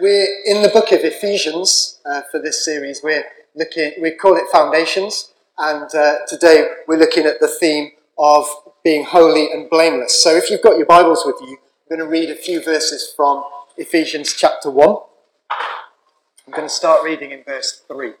We're 0.00 0.28
in 0.46 0.62
the 0.62 0.70
book 0.70 0.92
of 0.92 1.00
Ephesians 1.00 2.00
uh, 2.06 2.22
for 2.30 2.40
this 2.40 2.64
series. 2.64 3.02
We're 3.04 3.26
looking, 3.54 3.92
we 4.00 4.12
call 4.12 4.34
it 4.34 4.44
Foundations, 4.50 5.34
and 5.58 5.94
uh, 5.94 6.20
today 6.26 6.68
we're 6.88 6.96
looking 6.96 7.26
at 7.26 7.38
the 7.38 7.46
theme 7.46 7.90
of 8.18 8.46
being 8.82 9.04
holy 9.04 9.52
and 9.52 9.68
blameless. 9.68 10.22
So 10.22 10.34
if 10.34 10.48
you've 10.48 10.62
got 10.62 10.78
your 10.78 10.86
Bibles 10.86 11.24
with 11.26 11.36
you, 11.42 11.58
I'm 11.90 11.98
going 11.98 12.00
to 12.00 12.10
read 12.10 12.30
a 12.30 12.34
few 12.34 12.64
verses 12.64 13.12
from 13.14 13.44
Ephesians 13.76 14.32
chapter 14.32 14.70
1. 14.70 14.88
I'm 14.88 16.52
going 16.54 16.66
to 16.66 16.74
start 16.74 17.04
reading 17.04 17.32
in 17.32 17.44
verse 17.44 17.82
3. 17.86 18.12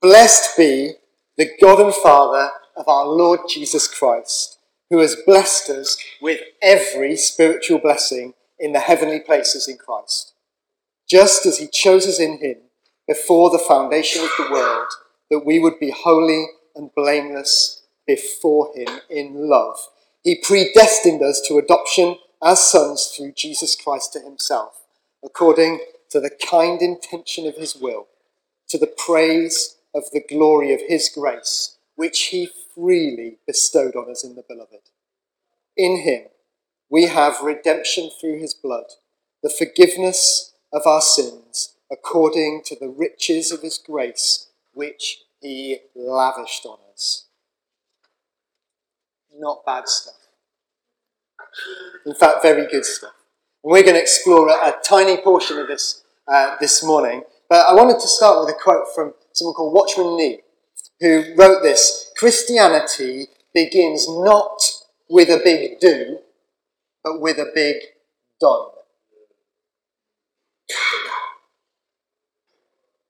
Blessed 0.00 0.56
be 0.56 0.92
the 1.36 1.50
God 1.60 1.80
and 1.80 1.92
Father 1.92 2.50
of 2.76 2.86
our 2.86 3.06
Lord 3.06 3.40
Jesus 3.48 3.88
Christ 3.88 4.60
who 4.92 5.00
has 5.00 5.16
blessed 5.24 5.70
us 5.70 5.96
with 6.20 6.38
every 6.60 7.16
spiritual 7.16 7.78
blessing 7.78 8.34
in 8.60 8.72
the 8.72 8.80
heavenly 8.80 9.18
places 9.18 9.66
in 9.66 9.78
Christ, 9.78 10.34
just 11.08 11.46
as 11.46 11.56
he 11.56 11.66
chose 11.66 12.06
us 12.06 12.20
in 12.20 12.38
him 12.40 12.56
before 13.08 13.48
the 13.48 13.58
foundation 13.58 14.22
of 14.22 14.28
the 14.36 14.52
world, 14.52 14.88
that 15.30 15.46
we 15.46 15.58
would 15.58 15.80
be 15.80 15.90
holy 15.90 16.44
and 16.76 16.94
blameless 16.94 17.84
before 18.06 18.70
him 18.76 19.00
in 19.08 19.48
love. 19.48 19.78
He 20.22 20.42
predestined 20.42 21.22
us 21.22 21.40
to 21.48 21.56
adoption 21.56 22.16
as 22.44 22.62
sons 22.70 23.14
through 23.16 23.32
Jesus 23.32 23.74
Christ 23.74 24.12
to 24.12 24.20
himself, 24.20 24.82
according 25.24 25.80
to 26.10 26.20
the 26.20 26.30
kind 26.30 26.82
intention 26.82 27.46
of 27.46 27.56
his 27.56 27.74
will, 27.74 28.08
to 28.68 28.76
the 28.76 28.92
praise 28.94 29.76
of 29.94 30.04
the 30.12 30.22
glory 30.28 30.74
of 30.74 30.82
his 30.86 31.08
grace, 31.08 31.78
which 31.94 32.26
he 32.26 32.48
freely 32.74 33.38
bestowed 33.46 33.96
on 33.96 34.10
us 34.10 34.24
in 34.24 34.34
the 34.34 34.44
beloved. 34.46 34.90
In 35.76 35.98
him 36.00 36.26
we 36.90 37.04
have 37.04 37.40
redemption 37.42 38.10
through 38.20 38.38
his 38.38 38.52
blood, 38.52 38.84
the 39.42 39.48
forgiveness 39.50 40.52
of 40.72 40.82
our 40.86 41.00
sins, 41.00 41.74
according 41.90 42.62
to 42.66 42.76
the 42.78 42.88
riches 42.88 43.50
of 43.50 43.62
his 43.62 43.78
grace, 43.78 44.48
which 44.74 45.22
he 45.40 45.78
lavished 45.96 46.66
on 46.66 46.78
us. 46.92 47.26
Not 49.34 49.64
bad 49.64 49.88
stuff. 49.88 50.14
In 52.04 52.14
fact, 52.14 52.42
very 52.42 52.66
good 52.66 52.84
stuff. 52.84 53.12
We're 53.62 53.82
going 53.82 53.94
to 53.94 54.00
explore 54.00 54.48
a, 54.48 54.52
a 54.52 54.74
tiny 54.84 55.16
portion 55.18 55.58
of 55.58 55.68
this 55.68 56.02
uh, 56.28 56.56
this 56.60 56.82
morning. 56.82 57.22
But 57.48 57.66
I 57.68 57.74
wanted 57.74 58.00
to 58.00 58.08
start 58.08 58.40
with 58.40 58.54
a 58.54 58.58
quote 58.58 58.86
from 58.94 59.14
someone 59.32 59.54
called 59.54 59.74
Watchman 59.74 60.16
Nee, 60.16 60.40
who 61.02 61.34
wrote 61.36 61.62
this 61.62 62.10
Christianity 62.16 63.26
begins 63.52 64.08
not 64.08 64.62
with 65.10 65.28
a 65.28 65.40
big 65.44 65.80
do, 65.80 66.20
but 67.02 67.20
with 67.20 67.38
a 67.38 67.50
big 67.54 67.76
done. 68.40 68.68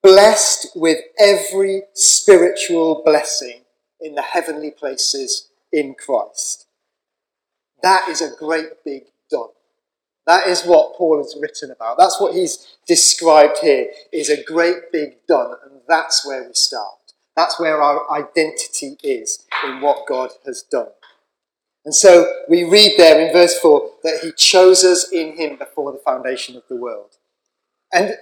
Blessed 0.03 0.69
with 0.75 0.98
every 1.19 1.83
spiritual 1.93 3.03
blessing 3.05 3.63
in 4.01 4.15
the 4.17 4.23
heavenly 4.23 4.70
places 4.70 5.51
in 5.70 5.95
Christ. 5.95 6.67
That 7.83 8.09
is 8.09 8.20
a 8.20 8.35
great 8.35 8.85
big 8.85 9.05
done. 9.31 9.48
That 10.27 10.47
is 10.47 10.63
what 10.63 10.97
Paul 10.97 11.19
has 11.19 11.37
written 11.41 11.70
about. 11.70 11.98
That's 11.98 12.20
what 12.20 12.35
he's 12.35 12.77
described 12.87 13.59
here 13.61 13.89
is 14.13 14.31
a 14.31 14.43
great 14.43 14.91
big 14.93 15.27
done, 15.29 15.55
and 15.65 15.83
that's 15.87 16.27
where 16.27 16.43
we 16.47 16.55
start. 16.55 17.02
That's 17.37 17.59
where 17.59 17.81
our 17.81 18.11
identity 18.13 18.97
is 19.03 19.47
in 19.65 19.81
what 19.81 20.07
God 20.07 20.31
has 20.45 20.63
done. 20.63 20.89
And 21.85 21.95
so 21.95 22.31
we 22.49 22.65
read 22.65 22.95
there 22.97 23.21
in 23.21 23.33
verse 23.33 23.59
4 23.59 23.91
that 24.05 24.21
he 24.23 24.33
chose 24.33 24.85
us 24.85 25.11
in 25.11 25.37
him 25.37 25.57
before 25.57 25.93
the 25.93 25.99
foundation 25.99 26.57
of 26.57 26.63
the 26.69 26.77
world. 26.77 27.17
And 27.93 28.17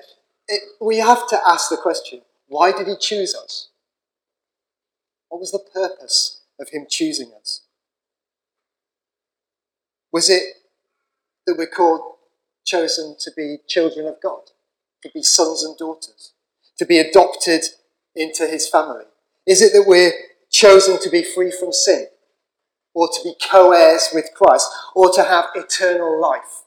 it, 0.49 0.63
we 0.81 0.99
have 0.99 1.29
to 1.29 1.39
ask 1.47 1.69
the 1.69 1.77
question 1.77 2.23
why 2.49 2.73
did 2.73 2.89
he 2.89 2.97
choose 2.99 3.35
us? 3.35 3.69
What 5.29 5.41
was 5.41 5.53
the 5.53 5.65
purpose 5.73 6.43
of 6.59 6.71
him 6.71 6.87
choosing 6.89 7.31
us? 7.39 7.63
Was 10.13 10.29
it 10.29 10.43
that 11.47 11.57
we're 11.57 11.69
called, 11.69 12.01
chosen 12.65 13.15
to 13.21 13.31
be 13.37 13.59
children 13.69 14.07
of 14.07 14.17
God, 14.21 14.51
to 15.03 15.11
be 15.15 15.23
sons 15.23 15.63
and 15.63 15.79
daughters, 15.79 16.33
to 16.79 16.85
be 16.85 16.99
adopted 16.99 17.65
into 18.21 18.47
his 18.47 18.69
family? 18.69 19.05
Is 19.47 19.63
it 19.63 19.73
that 19.73 19.87
we're 19.87 20.13
chosen 20.51 21.01
to 21.01 21.11
be 21.11 21.23
free 21.23 21.51
from 21.51 21.73
sin? 21.73 22.07
or 22.95 23.09
to 23.09 23.21
be 23.23 23.35
co 23.41 23.73
heirs 23.73 24.09
with 24.13 24.31
Christ, 24.35 24.69
or 24.95 25.13
to 25.13 25.23
have 25.23 25.47
eternal 25.55 26.21
life. 26.21 26.65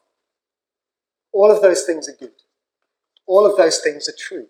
All 1.32 1.52
of 1.52 1.62
those 1.62 1.84
things 1.84 2.08
are 2.08 2.16
good. 2.18 2.32
All 3.26 3.46
of 3.46 3.58
those 3.58 3.80
things 3.80 4.08
are 4.08 4.16
true. 4.18 4.48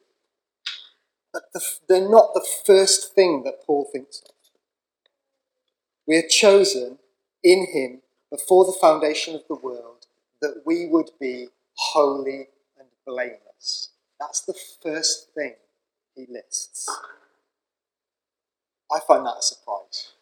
But 1.32 1.44
the, 1.54 1.62
they're 1.88 2.10
not 2.10 2.34
the 2.34 2.46
first 2.66 3.16
thing 3.16 3.44
that 3.44 3.66
Paul 3.66 3.90
thinks 3.92 4.22
of. 4.24 4.32
We 6.08 6.18
are 6.18 6.28
chosen 6.28 7.00
in 7.44 7.68
him 7.74 8.02
before 8.30 8.66
the 8.66 8.78
foundation 8.80 9.36
of 9.36 9.42
the 9.48 9.56
world 9.56 10.08
that 10.42 10.64
we 10.66 10.88
would 10.88 11.12
be 11.20 11.48
holy 11.76 12.50
and 12.78 12.88
blameless. 13.06 13.90
That's 14.20 14.42
the 14.42 14.58
first 14.84 15.34
thing 15.34 15.56
he 16.16 16.26
lists. 16.30 16.90
I 18.92 19.00
find 19.08 19.26
that 19.26 19.38
a 19.40 19.42
surprise 19.42 20.14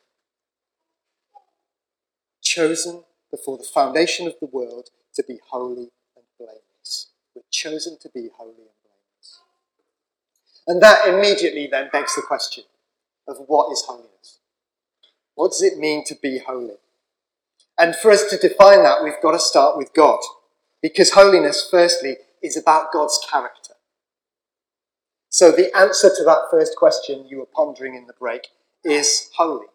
chosen 2.42 3.04
before 3.30 3.58
the 3.58 3.64
foundation 3.64 4.28
of 4.28 4.34
the 4.40 4.46
world 4.46 4.90
to 5.16 5.24
be 5.24 5.40
holy 5.50 5.92
and 6.16 6.26
blameless. 6.38 7.08
We're 7.34 7.44
chosen 7.50 7.98
to 8.02 8.10
be 8.10 8.30
holy 8.36 8.50
and 8.50 8.78
blameless. 8.84 9.40
And 10.68 10.82
that 10.82 11.08
immediately 11.08 11.68
then 11.72 11.90
begs 11.94 12.16
the 12.16 12.22
question 12.22 12.66
of 13.28 13.38
what 13.48 13.72
is 13.72 13.84
holiness? 13.88 14.40
What 15.36 15.52
does 15.52 15.64
it 15.64 15.78
mean 15.78 16.04
to 16.06 16.16
be 16.22 16.40
holy? 16.40 16.76
And 17.78 17.96
for 17.96 18.12
us 18.12 18.30
to 18.30 18.38
define 18.38 18.84
that, 18.84 19.04
we've 19.04 19.22
got 19.24 19.32
to 19.32 19.40
start 19.40 19.78
with 19.78 19.94
God. 19.94 20.20
Because 20.82 21.12
holiness, 21.12 21.68
firstly, 21.70 22.18
is 22.42 22.58
about 22.58 22.92
God's 22.92 23.20
character. 23.32 23.61
So 25.32 25.50
the 25.50 25.76
answer 25.76 26.10
to 26.10 26.24
that 26.26 26.50
first 26.52 26.76
question 26.76 27.26
you 27.26 27.40
were 27.40 27.46
pondering 27.46 27.96
in 27.96 28.06
the 28.06 28.14
break 28.14 28.50
is 28.84 29.30
holy. 29.38 29.68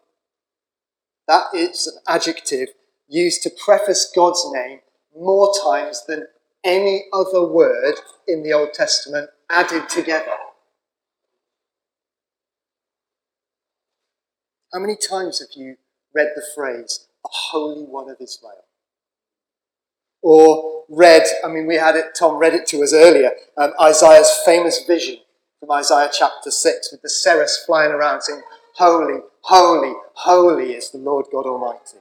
That 1.27 1.47
is 1.55 1.87
an 1.87 2.03
adjective 2.07 2.69
used 3.09 3.43
to 3.45 3.51
preface 3.65 4.13
God's 4.15 4.47
name 4.53 4.81
more 5.19 5.51
times 5.65 6.05
than 6.07 6.27
any 6.63 7.07
other 7.11 7.43
word 7.43 7.95
in 8.29 8.43
the 8.43 8.53
Old 8.53 8.75
Testament 8.75 9.31
added 9.51 9.89
together. 9.89 10.37
How 14.75 14.81
many 14.81 14.97
times 14.97 15.39
have 15.39 15.49
you 15.57 15.77
read 16.15 16.33
the 16.37 16.45
phrase, 16.55 17.07
a 17.25 17.29
Holy 17.33 17.83
One 17.83 18.11
of 18.11 18.19
Israel? 18.21 18.65
Or 20.21 20.85
read, 20.91 21.23
I 21.43 21.49
mean, 21.49 21.67
we 21.67 21.77
had 21.77 21.97
it, 21.97 22.15
Tom 22.19 22.37
read 22.37 22.53
it 22.53 22.67
to 22.69 22.83
us 22.83 22.93
earlier, 22.93 23.31
um, 23.57 23.73
Isaiah's 23.81 24.31
famous 24.45 24.85
vision 24.87 25.17
from 25.61 25.71
Isaiah 25.71 26.11
chapter 26.13 26.51
6 26.51 26.93
with 26.93 27.03
the 27.03 27.09
seraphs 27.09 27.65
flying 27.65 27.93
around 27.93 28.23
saying, 28.23 28.43
Holy, 28.75 29.21
holy, 29.43 29.95
holy 30.15 30.75
is 30.75 30.91
the 30.91 30.99
Lord 30.99 31.27
God 31.33 31.47
Almighty. 31.47 31.99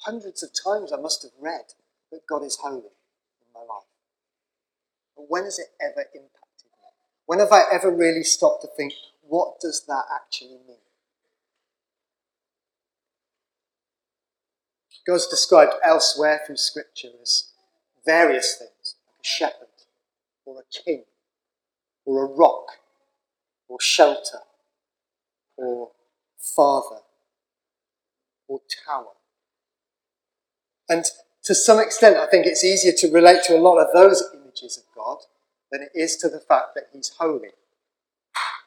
Hundreds 0.00 0.42
of 0.42 0.50
times 0.64 0.92
I 0.92 1.00
must 1.00 1.22
have 1.22 1.32
read 1.40 1.72
that 2.12 2.26
God 2.28 2.44
is 2.44 2.58
holy 2.62 2.78
in 2.78 3.52
my 3.54 3.60
life. 3.60 3.88
But 5.16 5.26
when 5.28 5.44
has 5.44 5.58
it 5.58 5.68
ever 5.80 6.02
impacted 6.14 6.70
me? 6.70 6.88
When 7.24 7.38
have 7.38 7.52
I 7.52 7.62
ever 7.72 7.90
really 7.90 8.22
stopped 8.22 8.62
to 8.62 8.68
think, 8.76 8.92
what 9.22 9.58
does 9.60 9.84
that 9.86 10.04
actually 10.14 10.58
mean? 10.68 10.76
God's 15.06 15.28
described 15.28 15.72
elsewhere 15.84 16.40
through 16.44 16.56
Scripture 16.56 17.10
as 17.22 17.52
various 18.04 18.56
things, 18.56 18.96
like 19.06 19.20
a 19.20 19.24
shepherd, 19.24 19.65
or 20.46 20.60
a 20.60 20.82
king, 20.84 21.02
or 22.06 22.24
a 22.24 22.28
rock, 22.28 22.78
or 23.68 23.78
shelter, 23.80 24.38
or 25.56 25.90
father, 26.38 27.00
or 28.48 28.60
tower. 28.86 29.12
And 30.88 31.04
to 31.44 31.54
some 31.54 31.80
extent, 31.80 32.16
I 32.16 32.26
think 32.26 32.46
it's 32.46 32.64
easier 32.64 32.92
to 32.98 33.12
relate 33.12 33.42
to 33.44 33.56
a 33.56 33.60
lot 33.60 33.78
of 33.78 33.88
those 33.92 34.22
images 34.32 34.78
of 34.78 34.84
God 34.94 35.18
than 35.70 35.82
it 35.82 35.90
is 35.94 36.16
to 36.18 36.28
the 36.28 36.40
fact 36.40 36.74
that 36.76 36.88
He's 36.92 37.12
holy. 37.18 37.50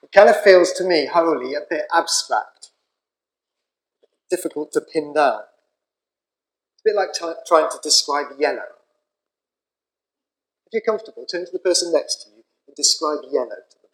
It 0.03 0.11
kind 0.11 0.29
of 0.29 0.41
feels 0.41 0.73
to 0.73 0.83
me, 0.83 1.05
holy, 1.05 1.55
a 1.55 1.61
bit 1.69 1.85
abstract, 1.93 2.69
difficult 4.29 4.71
to 4.73 4.81
pin 4.81 5.13
down. 5.13 5.41
It's 6.73 6.81
a 6.81 6.89
bit 6.89 6.95
like 6.95 7.13
t- 7.13 7.41
trying 7.47 7.69
to 7.69 7.77
describe 7.81 8.27
yellow. 8.37 8.78
If 10.71 10.73
you're 10.73 10.81
comfortable, 10.93 11.25
turn 11.25 11.47
to 11.47 11.51
the 11.51 11.57
person 11.57 11.91
next 11.91 12.25
to 12.25 12.29
you 12.29 12.43
and 12.67 12.75
describe 12.75 13.21
yellow 13.31 13.47
to 13.49 13.77
them. 13.81 13.89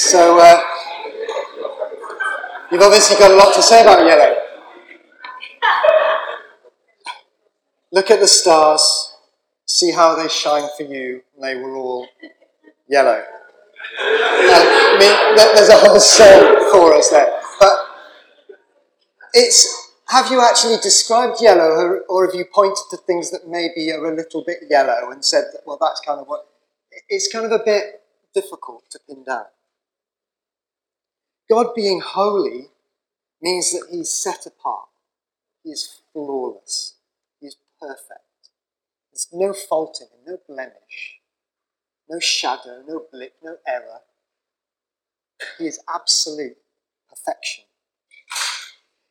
So, 0.00 0.40
uh, 0.40 0.60
you've 2.72 2.80
obviously 2.80 3.18
got 3.18 3.32
a 3.32 3.34
lot 3.34 3.54
to 3.54 3.62
say 3.62 3.82
about 3.82 4.04
yellow. 4.06 4.34
Look 7.92 8.10
at 8.10 8.18
the 8.18 8.26
stars, 8.26 9.14
see 9.66 9.92
how 9.92 10.16
they 10.16 10.26
shine 10.28 10.68
for 10.78 10.84
you, 10.84 11.20
and 11.34 11.44
they 11.44 11.54
were 11.54 11.76
all 11.76 12.08
yellow. 12.88 13.22
I 13.98 14.96
mean, 14.98 15.36
there's 15.36 15.68
a 15.68 15.76
whole 15.76 16.00
song 16.00 16.70
for 16.72 16.96
us 16.96 17.10
there. 17.10 17.38
But 17.60 17.76
it's 19.34 19.92
have 20.08 20.30
you 20.30 20.40
actually 20.40 20.78
described 20.82 21.42
yellow, 21.42 21.68
or, 21.68 22.00
or 22.08 22.26
have 22.26 22.34
you 22.34 22.46
pointed 22.52 22.84
to 22.90 22.96
things 22.96 23.30
that 23.32 23.46
maybe 23.46 23.92
are 23.92 24.10
a 24.10 24.16
little 24.16 24.42
bit 24.44 24.60
yellow 24.68 25.10
and 25.10 25.22
said 25.22 25.44
that, 25.52 25.60
well, 25.66 25.76
that's 25.78 26.00
kind 26.00 26.20
of 26.20 26.26
what. 26.26 26.46
It's 27.10 27.30
kind 27.30 27.44
of 27.44 27.52
a 27.52 27.62
bit 27.62 28.02
difficult 28.34 28.84
to 28.92 28.98
pin 29.06 29.24
down. 29.24 29.44
God 31.50 31.74
being 31.74 32.00
holy 32.00 32.68
means 33.42 33.72
that 33.72 33.88
He's 33.90 34.10
set 34.10 34.46
apart, 34.46 34.88
He 35.64 35.70
is 35.70 36.00
flawless, 36.12 36.94
He 37.40 37.48
is 37.48 37.56
perfect. 37.80 38.20
There's 39.12 39.26
no 39.32 39.52
fault 39.52 40.00
in 40.00 40.06
Him, 40.06 40.24
no 40.26 40.38
blemish, 40.54 41.18
no 42.08 42.20
shadow, 42.20 42.82
no 42.86 43.02
blip, 43.12 43.34
no 43.42 43.56
error. 43.66 44.00
He 45.58 45.66
is 45.66 45.80
absolute 45.92 46.56
perfection. 47.08 47.64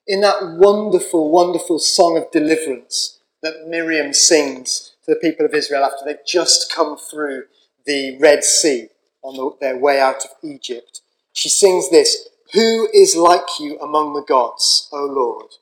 In 0.08 0.22
that 0.22 0.58
wonderful, 0.58 1.30
wonderful 1.30 1.78
song 1.80 2.18
of 2.18 2.32
deliverance 2.32 3.20
that 3.42 3.68
Miriam 3.68 4.14
sings 4.14 4.94
to 5.06 5.14
the 5.14 5.20
people 5.20 5.46
of 5.46 5.54
Israel 5.54 5.84
after 5.84 6.06
they've 6.06 6.26
just 6.26 6.74
come 6.74 6.98
through 6.98 7.44
the 7.86 8.18
Red 8.20 8.44
Sea 8.44 8.88
on 9.24 9.36
the, 9.36 9.52
their 9.60 9.78
way 9.78 10.00
out 10.00 10.24
of 10.26 10.32
Egypt, 10.44 11.02
she 11.40 11.48
sings 11.48 11.90
this 11.90 12.28
Who 12.52 12.90
is 12.94 13.16
like 13.16 13.62
you 13.62 13.80
among 13.80 14.14
the 14.14 14.22
gods, 14.22 14.90
O 14.92 15.06
Lord? 15.06 15.54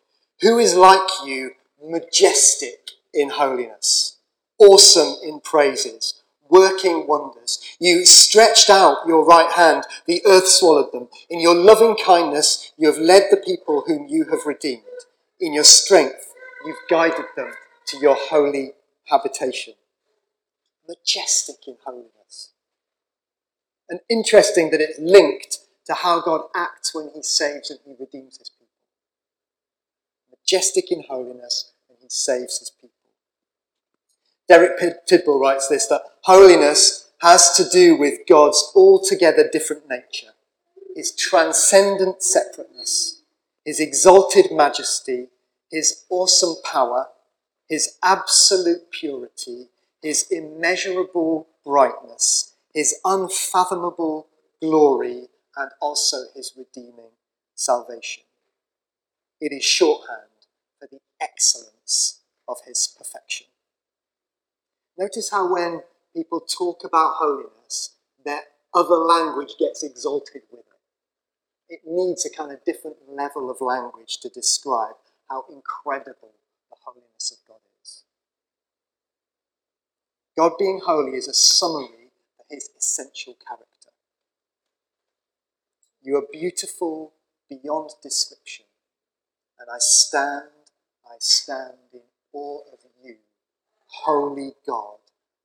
Who 0.41 0.57
is 0.57 0.73
like 0.73 1.07
you, 1.23 1.51
majestic 1.79 2.89
in 3.13 3.29
holiness, 3.29 4.17
awesome 4.57 5.17
in 5.23 5.39
praises? 5.39 6.23
working 6.49 7.05
wonders. 7.07 7.59
You 7.77 8.05
stretched 8.05 8.69
out 8.69 9.05
your 9.05 9.25
right 9.25 9.51
hand, 9.51 9.83
the 10.05 10.21
earth 10.25 10.47
swallowed 10.47 10.93
them. 10.93 11.09
In 11.29 11.41
your 11.41 11.53
loving 11.53 11.97
kindness, 11.97 12.71
you 12.77 12.87
have 12.87 12.97
led 12.97 13.23
the 13.29 13.35
people 13.35 13.83
whom 13.85 14.07
you 14.07 14.23
have 14.31 14.45
redeemed. 14.45 14.83
In 15.41 15.53
your 15.53 15.65
strength, 15.65 16.33
you've 16.65 16.87
guided 16.89 17.25
them 17.35 17.51
to 17.87 17.97
your 17.97 18.15
holy 18.17 18.75
habitation. 19.09 19.73
Majestic 20.87 21.67
in 21.67 21.75
holiness. 21.85 22.53
And 23.89 23.99
interesting 24.09 24.71
that 24.71 24.79
it's 24.79 24.99
linked 24.99 25.59
to 25.87 25.93
how 25.93 26.21
God 26.21 26.41
acts 26.53 26.93
when 26.93 27.09
he 27.15 27.23
saves 27.23 27.71
and 27.71 27.79
he 27.85 27.95
redeems 27.99 28.37
his 28.37 28.49
people. 28.49 28.67
Majestic 30.29 30.91
in 30.91 31.03
holiness, 31.07 31.71
and 31.89 31.97
he 32.01 32.07
saves 32.09 32.59
his 32.59 32.69
people. 32.69 32.91
Derek 34.47 34.79
Tidball 35.07 35.41
writes 35.41 35.67
this 35.67 35.87
that 35.87 36.03
holiness 36.21 37.09
has 37.21 37.51
to 37.53 37.67
do 37.67 37.97
with 37.97 38.19
God's 38.27 38.71
altogether 38.75 39.49
different 39.51 39.89
nature, 39.89 40.33
his 40.95 41.13
transcendent 41.13 42.21
separateness, 42.21 43.21
his 43.65 43.79
exalted 43.79 44.47
majesty, 44.51 45.27
his 45.71 46.03
awesome 46.09 46.55
power, 46.63 47.07
his 47.67 47.97
absolute 48.03 48.91
purity, 48.91 49.67
his 50.01 50.27
immeasurable 50.31 51.47
brightness, 51.65 52.53
his 52.73 52.95
unfathomable 53.03 54.27
glory, 54.61 55.27
and 55.57 55.71
also 55.81 56.17
his 56.35 56.53
redeeming 56.55 57.11
salvation. 57.55 58.23
It 59.41 59.51
is 59.51 59.63
shorthand 59.63 60.29
for 60.79 60.87
the 60.91 60.99
excellence 61.21 62.21
of 62.47 62.57
his 62.65 62.87
perfection. 62.97 63.47
Notice 64.97 65.29
how 65.31 65.51
when 65.51 65.81
people 66.15 66.39
talk 66.39 66.83
about 66.83 67.15
holiness, 67.15 67.95
that 68.25 68.43
other 68.73 68.95
language 68.95 69.53
gets 69.59 69.83
exalted 69.83 70.43
with 70.51 70.61
it. 70.61 71.75
It 71.75 71.79
needs 71.85 72.25
a 72.25 72.29
kind 72.29 72.51
of 72.51 72.63
different 72.65 72.97
level 73.09 73.49
of 73.49 73.61
language 73.61 74.19
to 74.21 74.29
describe 74.29 74.95
how 75.29 75.43
incredible 75.51 76.33
the 76.69 76.77
holiness 76.83 77.31
of 77.31 77.37
God 77.47 77.59
is. 77.83 78.03
God 80.37 80.53
being 80.57 80.81
holy 80.83 81.17
is 81.17 81.27
a 81.27 81.33
summary 81.33 82.11
of 82.39 82.45
his 82.49 82.69
essential 82.77 83.35
character. 83.45 83.76
You 86.07 86.15
are 86.15 86.25
beautiful 86.31 87.15
beyond 87.49 87.89
description, 88.01 88.63
and 89.59 89.67
I 89.69 89.75
stand, 89.79 90.45
I 91.05 91.17
stand 91.19 91.73
in 91.93 91.99
awe 92.31 92.61
of 92.71 92.79
you 93.03 93.17
holy 93.87 94.53
God, 94.65 94.99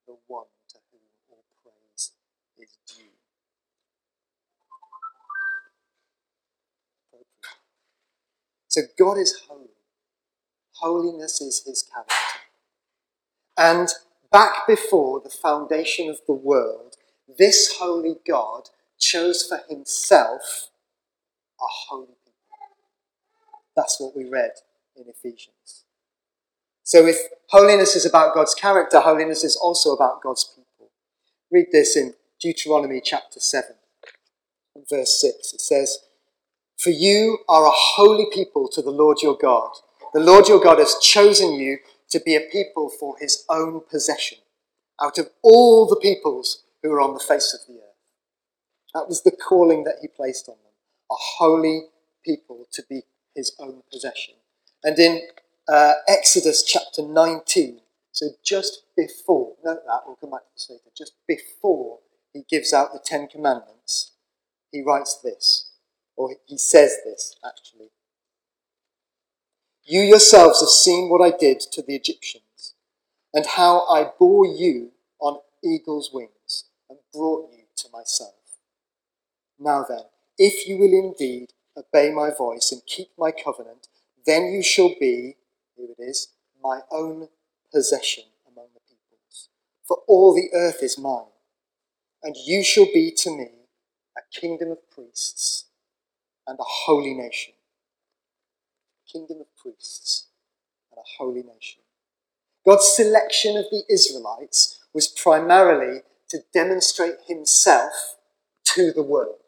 the 0.07 0.15
one 0.29 0.45
to 0.69 0.79
whom 0.93 1.01
all 1.33 1.45
praise 1.65 2.13
is 2.57 2.79
due. 2.87 3.07
So 8.69 8.83
God 8.97 9.19
is 9.19 9.43
holy. 9.49 9.67
Holiness 10.75 11.41
is 11.41 11.65
his 11.67 11.83
character. 11.83 12.15
And 13.57 13.89
back 14.31 14.69
before 14.69 15.21
the 15.25 15.29
foundation 15.29 16.09
of 16.09 16.21
the 16.29 16.35
world, 16.35 16.95
this 17.37 17.79
holy 17.79 18.19
God 18.25 18.69
chose 19.03 19.43
for 19.43 19.61
himself 19.69 20.71
a 21.61 21.67
holy 21.89 22.07
people. 22.07 22.33
That's 23.77 24.01
what 24.01 24.17
we 24.17 24.25
read 24.25 24.53
in 24.97 25.05
Ephesians. 25.09 25.85
So 26.85 27.07
if 27.07 27.17
holiness 27.49 27.97
is 27.97 28.07
about 28.07 28.35
God's 28.35 28.55
character, 28.55 29.01
holiness 29.01 29.45
is 29.45 29.57
also 29.57 29.93
about 29.93 30.23
God's 30.23 30.45
people. 30.45 30.91
Read 31.51 31.67
this 31.73 31.97
in 31.97 32.15
Deuteronomy 32.41 33.01
chapter 33.05 33.41
7, 33.41 33.75
verse 34.89 35.21
6. 35.21 35.53
It 35.55 35.61
says, 35.61 35.99
For 36.79 36.91
you 36.91 37.39
are 37.49 37.67
a 37.67 37.73
holy 37.73 38.27
people 38.33 38.69
to 38.69 38.83
the 38.83 38.91
Lord 38.91 39.19
your 39.23 39.37
God. 39.37 39.71
The 40.15 40.21
Lord 40.21 40.49
your 40.49 40.63
God 40.63 40.79
has 40.79 40.97
chosen 41.01 41.55
you 41.55 41.79
to 42.11 42.21
be 42.21 42.37
a 42.37 42.41
people 42.41 42.89
for 42.89 43.17
his 43.19 43.45
own 43.49 43.81
possession 43.91 44.39
out 45.01 45.19
of 45.19 45.31
all 45.43 45.87
the 45.87 45.97
peoples 45.97 46.65
who 46.83 46.93
are 46.93 47.01
on 47.01 47.15
the 47.15 47.21
face 47.21 47.55
of 47.55 47.67
the 47.67 47.81
earth. 47.81 47.92
That 48.95 49.09
was 49.09 49.23
the 49.23 49.31
calling 49.31 49.85
that 49.85 49.97
he 50.03 50.09
placed 50.09 50.49
on 50.49 50.57
them, 50.57 50.73
a 51.11 51.15
holy 51.15 51.87
people 52.25 52.67
to 52.73 52.83
be 52.89 53.03
his 53.35 53.55
own 53.59 53.83
possession. 53.91 54.35
And 54.85 54.99
in 54.99 55.23
uh, 55.69 55.93
Exodus 56.09 56.63
chapter 56.63 57.03
19. 57.03 57.81
So 58.11 58.27
just 58.45 58.83
before, 58.97 59.55
note 59.65 59.81
that, 59.87 60.01
we'll 60.07 60.17
come 60.17 60.31
back 60.31 60.43
to 60.43 60.49
this 60.55 60.69
later, 60.71 60.91
just 60.97 61.15
before 61.27 62.01
he 62.33 62.45
gives 62.49 62.73
out 62.73 62.93
the 62.93 63.01
Ten 63.03 63.27
Commandments, 63.29 64.13
he 64.71 64.83
writes 64.83 65.19
this, 65.23 65.71
or 66.17 66.37
he 66.47 66.59
says 66.59 66.97
this 67.05 67.37
actually. 67.45 67.89
You 69.85 70.03
yourselves 70.03 70.61
have 70.61 70.69
seen 70.69 71.09
what 71.09 71.23
I 71.23 71.37
did 71.37 71.61
to 71.73 71.83
the 71.83 71.95
Egyptians, 71.95 72.75
and 73.35 73.47
how 73.47 73.87
I 73.87 74.11
bore 74.19 74.47
you 74.47 74.91
on 75.19 75.41
eagle's 75.65 76.11
wings 76.13 76.65
and 76.89 76.99
brought 77.13 77.51
you 77.51 77.65
to 77.77 77.89
myself. 77.93 78.42
Now 79.63 79.85
then, 79.89 80.03
if 80.39 80.67
you 80.67 80.77
will 80.77 80.93
indeed 80.93 81.53
obey 81.77 82.11
my 82.11 82.31
voice 82.37 82.73
and 82.73 82.83
keep 82.85 83.09
my 83.17 83.31
covenant, 83.31 83.87
then 84.27 84.47
you 84.47 84.63
shall 84.63 84.91
be 84.99 85.37
here 85.77 85.89
it 85.97 86.03
is, 86.03 86.29
my 86.63 86.81
own 86.91 87.29
possession 87.73 88.25
among 88.51 88.67
the 88.75 88.81
peoples. 88.81 89.49
For 89.85 89.99
all 90.09 90.35
the 90.35 90.51
earth 90.53 90.83
is 90.83 90.99
mine, 90.99 91.33
and 92.23 92.37
you 92.37 92.65
shall 92.65 92.87
be 92.87 93.13
to 93.19 93.31
me 93.31 93.51
a 94.17 94.41
kingdom 94.41 94.71
of 94.73 94.91
priests 94.91 95.67
and 96.47 96.59
a 96.59 96.65
holy 96.65 97.15
nation. 97.15 97.55
Kingdom 99.11 99.41
of 99.41 99.57
priests 99.57 100.27
and 100.91 100.99
a 100.99 101.23
holy 101.23 101.43
nation. 101.43 101.83
God's 102.67 102.93
selection 102.95 103.57
of 103.57 103.67
the 103.71 103.83
Israelites 103.89 104.81
was 104.93 105.09
primarily 105.09 106.01
to 106.31 106.39
demonstrate 106.53 107.17
himself 107.27 108.17
to 108.65 108.93
the 108.93 109.03
world 109.03 109.42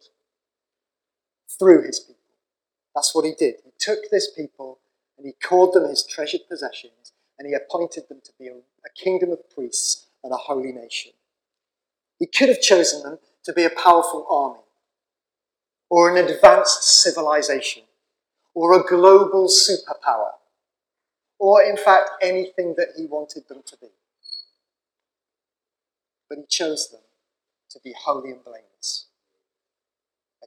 through 1.58 1.82
his 1.82 2.00
people. 2.00 2.14
That's 2.94 3.14
what 3.14 3.25
he 3.25 3.32
did. 3.32 3.56
He 3.64 3.73
took 3.78 4.11
this 4.11 4.30
people 4.30 4.78
and 5.16 5.26
he 5.26 5.32
called 5.32 5.75
them 5.75 5.88
his 5.88 6.04
treasured 6.04 6.42
possessions, 6.49 7.12
and 7.38 7.46
he 7.46 7.54
appointed 7.54 8.08
them 8.08 8.20
to 8.25 8.32
be 8.38 8.49
a, 8.49 8.54
a 8.54 8.90
kingdom 8.96 9.30
of 9.30 9.49
priests 9.50 10.06
and 10.23 10.32
a 10.32 10.37
holy 10.37 10.73
nation. 10.73 11.12
He 12.18 12.26
could 12.26 12.49
have 12.49 12.61
chosen 12.61 13.02
them 13.02 13.18
to 13.44 13.52
be 13.52 13.64
a 13.64 13.70
powerful 13.70 14.26
army, 14.30 14.61
or 15.88 16.11
an 16.11 16.25
advanced 16.25 16.82
civilization, 17.02 17.84
or 18.54 18.75
a 18.75 18.82
global 18.82 19.49
superpower, 19.49 20.32
or 21.38 21.62
in 21.62 21.76
fact 21.76 22.11
anything 22.20 22.75
that 22.76 22.88
he 22.96 23.06
wanted 23.06 23.49
them 23.49 23.62
to 23.66 23.76
be. 23.76 23.88
But 26.28 26.38
he 26.38 26.44
chose 26.49 26.88
them 26.90 27.02
to 27.70 27.80
be 27.84 27.94
holy 27.96 28.30
and 28.30 28.42
blameless. 28.42 29.06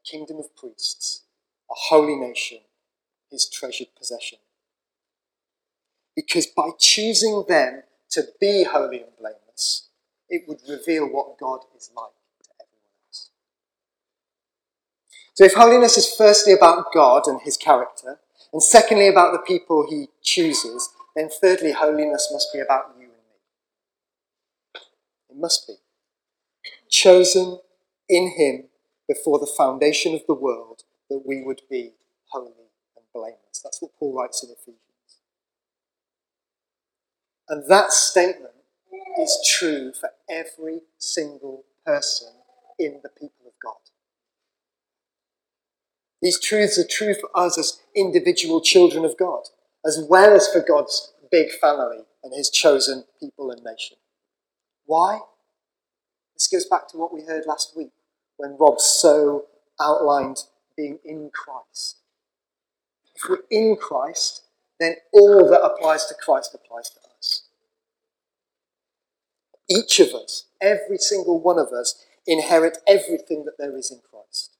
Kingdom 0.10 0.38
of 0.38 0.56
priests, 0.56 1.24
a 1.70 1.74
holy 1.76 2.16
nation, 2.16 2.60
his 3.30 3.50
treasured 3.50 3.88
possession. 3.98 4.40
Because 6.16 6.48
by 6.48 6.70
choosing 6.80 7.46
them 7.48 7.84
to 8.12 8.24
be 8.40 8.64
holy 8.64 9.02
and 9.02 9.12
blameless, 9.20 9.90
it 10.30 10.44
would 10.48 10.62
reveal 10.68 11.06
what 11.08 11.38
God 11.38 11.60
is 11.76 11.92
like 11.96 12.12
to 12.44 12.50
everyone 12.62 12.92
else. 13.08 13.30
So 15.34 15.44
if 15.44 15.54
holiness 15.54 15.98
is 15.98 16.14
firstly 16.14 16.54
about 16.54 16.94
God 16.94 17.24
and 17.28 17.42
his 17.42 17.58
character, 17.58 18.20
and 18.54 18.64
secondly 18.64 19.08
about 19.08 19.34
the 19.34 19.40
people 19.40 19.86
he 19.88 20.08
chooses, 20.24 20.90
then 21.16 21.30
thirdly, 21.30 21.74
holiness 21.74 22.30
must 22.32 22.52
be 22.54 22.60
about 22.60 22.96
you 22.98 23.04
and 23.04 23.12
me. 23.12 24.82
It 25.30 25.38
must 25.38 25.68
be. 25.68 25.76
Chosen 26.90 27.60
in 28.08 28.32
him 28.38 28.67
before 29.08 29.40
the 29.40 29.52
foundation 29.58 30.14
of 30.14 30.22
the 30.28 30.34
world 30.34 30.84
that 31.10 31.24
we 31.26 31.42
would 31.42 31.62
be 31.70 31.94
holy 32.32 32.52
and 32.96 33.06
blameless. 33.14 33.62
That's 33.64 33.82
what 33.82 33.92
Paul 33.98 34.16
writes 34.16 34.44
in 34.44 34.50
Ephesians. 34.50 34.82
And 37.50 37.64
that 37.70 37.92
statement 37.92 38.54
is 39.20 39.38
true 39.58 39.94
for 39.94 40.10
every 40.30 40.82
single 40.98 41.64
person 41.86 42.30
in 42.78 43.00
the 43.02 43.10
people 43.10 43.48
of 43.48 43.54
God. 43.64 43.76
These 46.22 46.40
truths 46.40 46.78
are 46.78 46.88
true 46.88 47.14
for 47.14 47.30
us 47.36 47.58
as 47.58 47.82
individual 47.96 48.60
children 48.60 49.06
of 49.06 49.18
God, 49.18 49.44
as 49.86 50.04
well 50.10 50.36
as 50.36 50.48
for 50.48 50.64
God's 50.68 51.14
big 51.32 51.52
family 51.62 52.00
and 52.24 52.34
his 52.34 52.50
chosen 52.50 53.06
people 53.20 53.52
and 53.52 53.64
nation. 53.64 53.98
Why? 54.86 55.20
This 56.34 56.48
goes 56.48 56.66
back 56.66 56.88
to 56.90 56.98
what 56.98 57.14
we 57.14 57.24
heard 57.24 57.46
last 57.48 57.76
week 57.78 57.92
when 58.38 58.56
Rob 58.60 58.79
so 58.79 59.46
outlined 59.79 60.38
being 60.75 61.00
in 61.03 61.29
Christ. 61.34 61.98
If 63.15 63.29
we're 63.29 63.39
in 63.50 63.75
Christ, 63.75 64.44
then 64.79 64.96
all 65.12 65.50
that 65.50 65.62
applies 65.62 66.06
to 66.06 66.15
Christ 66.24 66.56
applies 66.56 66.89
to 66.91 67.00
us. 67.17 67.44
Each 69.70 70.00
of 70.00 70.13
us, 70.13 70.46
every 70.62 70.98
single 70.98 71.41
one 71.41 71.60
of 71.60 71.70
us, 71.70 72.06
inherit 72.25 72.77
everything 72.88 73.46
that 73.46 73.58
there 73.58 73.75
is 73.75 73.91
in 73.91 74.00
Christ. 74.10 74.56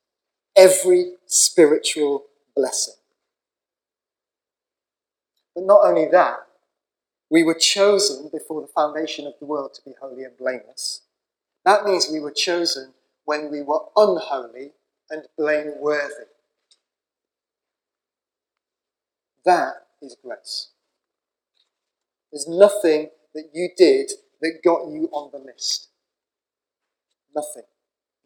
Every 0.56 1.14
spiritual 1.28 2.26
blessing. 2.56 2.96
But 5.56 5.66
not 5.66 5.82
only 5.84 6.08
that, 6.12 6.38
we 7.30 7.44
were 7.44 7.54
chosen 7.54 8.30
before 8.32 8.62
the 8.62 8.68
foundation 8.68 9.28
of 9.28 9.34
the 9.40 9.46
world 9.46 9.74
to 9.76 9.82
be 9.84 9.96
holy 10.00 10.24
and 10.24 10.38
blameless. 10.38 11.02
That 11.66 11.84
means 11.84 12.10
we 12.12 12.20
were 12.20 12.32
chosen 12.32 12.94
when 13.28 13.52
we 13.52 13.62
were 13.62 13.82
unholy 13.98 14.72
and 15.10 15.24
blameworthy. 15.38 16.32
That 19.44 19.74
is 20.02 20.16
grace. 20.24 20.70
There's 22.32 22.48
nothing 22.48 23.10
that 23.36 23.50
you 23.54 23.70
did 23.78 24.12
that 24.42 24.62
got 24.64 24.88
you 24.88 25.10
on 25.12 25.32
the 25.34 25.40
list. 25.40 25.90
Nothing. 27.36 27.64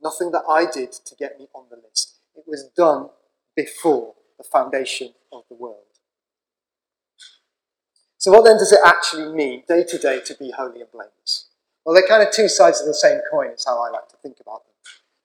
Nothing 0.03 0.31
that 0.31 0.43
I 0.47 0.69
did 0.71 0.91
to 0.91 1.15
get 1.15 1.39
me 1.39 1.47
on 1.55 1.65
the 1.71 1.77
list. 1.77 2.17
It 2.35 2.43
was 2.45 2.69
done 2.77 3.09
before 3.55 4.13
the 4.37 4.43
foundation 4.43 5.13
of 5.33 5.43
the 5.49 5.55
world. 5.55 5.77
So, 8.19 8.31
what 8.31 8.45
then 8.45 8.59
does 8.59 8.71
it 8.71 8.79
actually 8.85 9.33
mean 9.33 9.63
day 9.67 9.83
to 9.83 9.97
day 9.97 10.21
to 10.25 10.35
be 10.35 10.51
holy 10.55 10.81
and 10.81 10.91
blameless? 10.91 11.47
Well, 11.83 11.95
they're 11.95 12.07
kind 12.07 12.21
of 12.21 12.31
two 12.31 12.47
sides 12.47 12.79
of 12.79 12.85
the 12.85 12.93
same 12.93 13.19
coin, 13.31 13.49
is 13.49 13.65
how 13.65 13.83
I 13.83 13.89
like 13.89 14.07
to 14.09 14.17
think 14.21 14.37
about 14.39 14.63
them. 14.65 14.70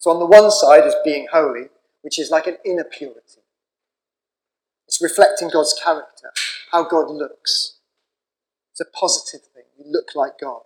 So, 0.06 0.12
on 0.12 0.20
the 0.20 0.26
one 0.26 0.52
side 0.52 0.86
is 0.86 0.94
being 1.04 1.26
holy, 1.32 1.64
which 2.02 2.16
is 2.16 2.30
like 2.30 2.46
an 2.46 2.58
inner 2.64 2.84
purity. 2.84 3.42
It's 4.86 5.02
reflecting 5.02 5.50
God's 5.52 5.74
character, 5.82 6.30
how 6.70 6.84
God 6.84 7.10
looks. 7.10 7.78
It's 8.70 8.80
a 8.80 8.84
positive 8.84 9.48
thing. 9.52 9.64
You 9.76 9.90
look 9.90 10.10
like 10.14 10.38
God. 10.40 10.62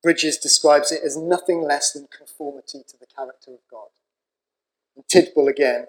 Bridges 0.00 0.38
describes 0.38 0.92
it 0.92 1.00
as 1.04 1.16
nothing 1.16 1.64
less 1.64 1.90
than 1.90 2.06
conformity 2.16 2.84
to 2.86 2.96
the 2.96 3.06
character 3.06 3.50
of 3.50 3.58
God. 3.68 3.88
And 4.94 5.04
Tidball 5.08 5.50
again 5.50 5.86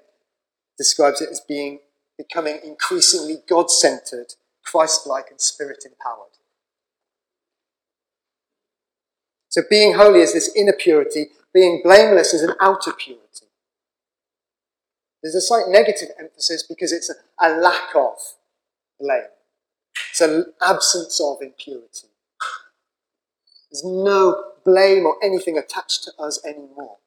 describes 0.80 1.22
it 1.22 1.30
as 1.30 1.42
being 1.42 1.82
becoming 2.18 2.58
increasingly 2.64 3.44
God 3.48 3.70
centered, 3.70 4.34
Christ 4.64 5.06
like, 5.06 5.26
and 5.30 5.40
spirit 5.40 5.86
empowered. 5.86 6.40
So 9.50 9.62
being 9.70 9.94
holy 9.94 10.22
is 10.22 10.34
this 10.34 10.52
inner 10.56 10.74
purity, 10.74 11.28
being 11.54 11.82
blameless 11.84 12.34
is 12.34 12.42
an 12.42 12.56
outer 12.60 12.92
purity. 12.92 13.48
There's 15.22 15.36
a 15.36 15.42
slight 15.42 15.66
negative 15.70 16.10
emphasis 16.20 16.64
because 16.68 16.92
it's 16.92 17.10
a, 17.10 17.14
a 17.46 17.56
lack 17.58 17.96
of 17.96 18.16
blame. 19.00 19.24
It's 20.10 20.22
an 20.22 20.54
absence 20.62 21.22
of 21.22 21.38
impurity. 21.42 22.08
There's 23.72 23.84
no 23.86 24.52
blame 24.66 25.06
or 25.06 25.16
anything 25.24 25.58
attached 25.58 26.04
to 26.04 26.12
us 26.20 26.44
anymore. 26.46 26.98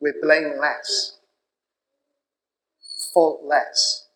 We're 0.00 0.20
blameless, 0.20 1.18
faultless. 3.14 4.06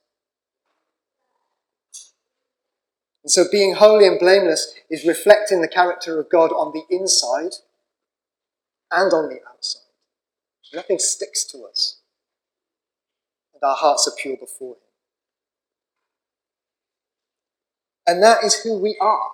And 3.24 3.30
so 3.30 3.44
being 3.50 3.74
holy 3.74 4.06
and 4.06 4.18
blameless 4.18 4.74
is 4.90 5.06
reflecting 5.06 5.62
the 5.62 5.68
character 5.68 6.18
of 6.18 6.28
God 6.28 6.50
on 6.50 6.72
the 6.72 6.82
inside 6.94 7.52
and 8.92 9.12
on 9.12 9.28
the 9.28 9.40
outside. 9.48 9.82
Nothing 10.74 10.98
sticks 10.98 11.44
to 11.44 11.64
us. 11.64 12.00
And 13.54 13.62
our 13.62 13.76
hearts 13.76 14.08
are 14.08 14.16
pure 14.20 14.36
before 14.36 14.74
Him. 14.74 14.80
And 18.06 18.22
that 18.22 18.44
is 18.44 18.62
who 18.62 18.78
we 18.78 18.96
are. 19.00 19.30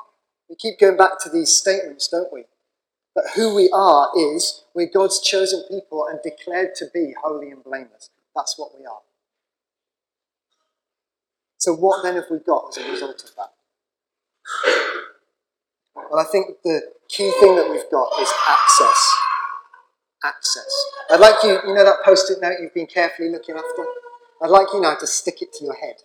We 0.48 0.56
keep 0.56 0.78
going 0.78 0.96
back 0.96 1.20
to 1.22 1.30
these 1.30 1.54
statements, 1.54 2.08
don't 2.08 2.32
we? 2.32 2.44
But 3.14 3.24
who 3.34 3.54
we 3.54 3.70
are 3.72 4.10
is 4.16 4.64
we're 4.74 4.90
God's 4.92 5.20
chosen 5.20 5.64
people 5.68 6.06
and 6.08 6.20
declared 6.22 6.74
to 6.76 6.86
be 6.92 7.14
holy 7.22 7.50
and 7.50 7.64
blameless. 7.64 8.10
That's 8.34 8.58
what 8.58 8.78
we 8.78 8.86
are. 8.86 9.00
So, 11.58 11.74
what 11.74 12.04
then 12.04 12.14
have 12.14 12.26
we 12.30 12.38
got 12.38 12.68
as 12.68 12.84
a 12.84 12.90
result 12.90 13.24
of 13.24 13.34
that? 13.36 13.52
Well, 16.10 16.20
I 16.20 16.24
think 16.30 16.58
the 16.62 16.80
key 17.08 17.32
thing 17.40 17.56
that 17.56 17.68
we've 17.70 17.90
got 17.90 18.08
is 18.20 18.32
access. 18.48 19.17
Access. 20.24 20.84
I'd 21.10 21.20
like 21.20 21.42
you, 21.44 21.60
you 21.66 21.74
know 21.74 21.84
that 21.84 22.02
post 22.04 22.30
it 22.30 22.38
note 22.42 22.54
you've 22.60 22.74
been 22.74 22.86
carefully 22.86 23.30
looking 23.30 23.54
after? 23.54 23.86
I'd 24.42 24.50
like 24.50 24.66
you 24.72 24.80
now 24.80 24.94
to 24.96 25.06
stick 25.06 25.42
it 25.42 25.52
to 25.54 25.64
your 25.64 25.74
head. 25.74 25.96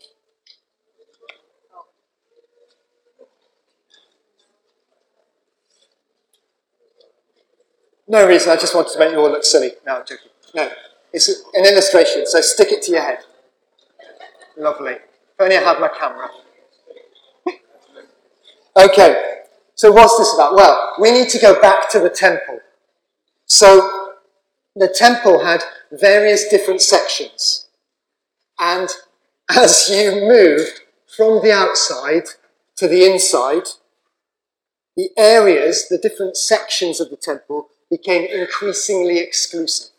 No 8.08 8.28
reason, 8.28 8.52
I 8.52 8.56
just 8.56 8.76
wanted 8.76 8.94
to 8.94 9.00
make 9.00 9.12
you 9.12 9.20
all 9.20 9.32
look 9.32 9.44
silly. 9.44 9.72
No, 9.86 9.96
I'm 9.96 10.06
joking. 10.06 10.30
No, 10.54 10.70
it's 11.12 11.30
an 11.30 11.66
illustration, 11.66 12.26
so 12.28 12.42
stick 12.42 12.72
it 12.72 12.84
to 12.84 12.92
your 12.92 13.02
head. 13.02 13.20
Lovely. 14.58 14.94
If 14.94 15.00
only 15.40 15.58
I 15.58 15.62
had 15.62 15.80
my 15.80 15.90
camera. 15.90 16.30
Okay, 18.76 19.44
so 19.76 19.92
what's 19.92 20.18
this 20.18 20.34
about? 20.34 20.56
Well, 20.56 20.96
we 21.00 21.12
need 21.12 21.30
to 21.30 21.40
go 21.40 21.62
back 21.62 21.92
to 21.92 22.00
the 22.00 22.10
temple. 22.10 22.58
So 23.46 24.03
the 24.76 24.88
temple 24.88 25.44
had 25.44 25.64
various 25.92 26.48
different 26.48 26.82
sections. 26.82 27.68
And 28.60 28.90
as 29.50 29.90
you 29.92 30.12
moved 30.28 30.82
from 31.16 31.42
the 31.42 31.52
outside 31.52 32.24
to 32.78 32.88
the 32.88 33.06
inside, 33.06 33.68
the 34.96 35.10
areas, 35.18 35.88
the 35.90 35.98
different 35.98 36.38
sections 36.38 37.00
of 37.00 37.10
the 37.10 37.18
temple 37.18 37.70
became 37.90 38.26
increasingly 38.26 39.20
exclusive. 39.20 39.92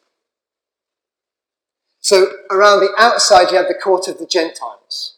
So 2.01 2.27
around 2.51 2.81
the 2.81 2.95
outside, 2.99 3.51
you 3.51 3.57
had 3.57 3.69
the 3.69 3.81
court 3.83 4.09
of 4.09 4.19
the 4.19 4.27
Gentiles 4.27 5.15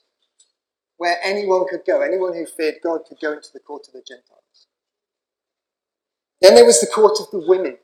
where 0.98 1.16
anyone 1.22 1.66
could 1.68 1.84
go. 1.86 2.00
Anyone 2.00 2.34
who 2.34 2.46
feared 2.46 2.76
God 2.82 3.00
could 3.06 3.18
go 3.20 3.32
into 3.32 3.52
the 3.52 3.60
court 3.60 3.86
of 3.86 3.92
the 3.92 4.02
Gentiles. 4.06 4.68
Then 6.40 6.54
there 6.54 6.64
was 6.64 6.80
the 6.80 6.86
court 6.86 7.18
of 7.20 7.30
the 7.30 7.46
women. 7.46 7.78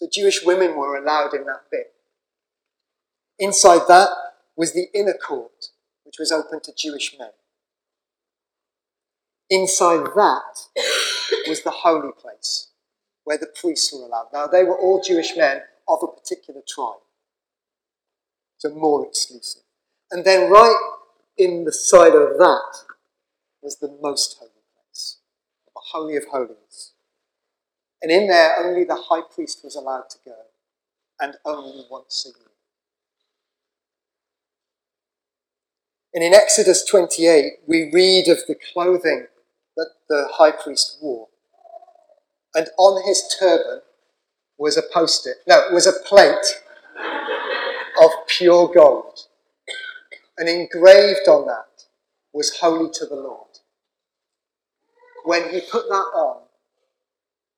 So 0.00 0.08
Jewish 0.10 0.42
women 0.44 0.76
were 0.76 0.96
allowed 0.96 1.34
in 1.34 1.44
that 1.44 1.64
bit. 1.70 1.92
Inside 3.38 3.82
that 3.88 4.08
was 4.56 4.72
the 4.72 4.86
inner 4.94 5.12
court, 5.12 5.66
which 6.04 6.16
was 6.18 6.32
open 6.32 6.60
to 6.60 6.72
Jewish 6.74 7.14
men. 7.18 7.30
Inside 9.50 10.06
that 10.16 10.68
was 11.46 11.62
the 11.62 11.70
holy 11.70 12.12
place, 12.12 12.68
where 13.24 13.36
the 13.36 13.46
priests 13.46 13.92
were 13.92 14.06
allowed. 14.06 14.28
Now, 14.32 14.46
they 14.46 14.64
were 14.64 14.78
all 14.78 15.02
Jewish 15.02 15.36
men 15.36 15.62
of 15.86 15.98
a 16.02 16.06
particular 16.06 16.62
tribe, 16.66 17.00
so 18.56 18.70
more 18.70 19.06
exclusive. 19.06 19.62
And 20.10 20.24
then, 20.24 20.50
right 20.50 20.78
in 21.36 21.64
the 21.64 21.72
side 21.72 22.14
of 22.14 22.38
that 22.38 22.84
was 23.60 23.76
the 23.76 23.94
most 24.00 24.38
holy 24.38 24.50
place, 24.74 25.18
the 25.74 25.80
Holy 25.92 26.16
of 26.16 26.24
Holies. 26.30 26.89
And 28.02 28.10
in 28.10 28.28
there, 28.28 28.56
only 28.58 28.84
the 28.84 29.04
high 29.08 29.22
priest 29.22 29.60
was 29.62 29.76
allowed 29.76 30.08
to 30.10 30.18
go, 30.24 30.36
and 31.20 31.36
only 31.44 31.84
once 31.90 32.26
a 32.26 32.38
year. 32.38 32.48
And 36.14 36.24
in 36.24 36.34
Exodus 36.34 36.84
28, 36.84 37.60
we 37.66 37.90
read 37.92 38.28
of 38.28 38.38
the 38.48 38.56
clothing 38.72 39.26
that 39.76 39.90
the 40.08 40.28
high 40.32 40.50
priest 40.50 40.98
wore. 41.00 41.28
And 42.54 42.68
on 42.78 43.06
his 43.06 43.22
turban 43.38 43.82
was 44.58 44.76
a 44.76 44.82
post 44.82 45.26
it, 45.26 45.36
no, 45.46 45.58
it 45.68 45.72
was 45.72 45.86
a 45.86 45.92
plate 45.92 46.60
of 48.02 48.10
pure 48.26 48.68
gold. 48.74 49.20
And 50.36 50.48
engraved 50.48 51.28
on 51.28 51.46
that 51.46 51.84
was 52.32 52.58
holy 52.58 52.90
to 52.94 53.06
the 53.06 53.14
Lord. 53.14 53.46
When 55.24 55.50
he 55.50 55.60
put 55.60 55.88
that 55.88 55.94
on, 55.94 56.42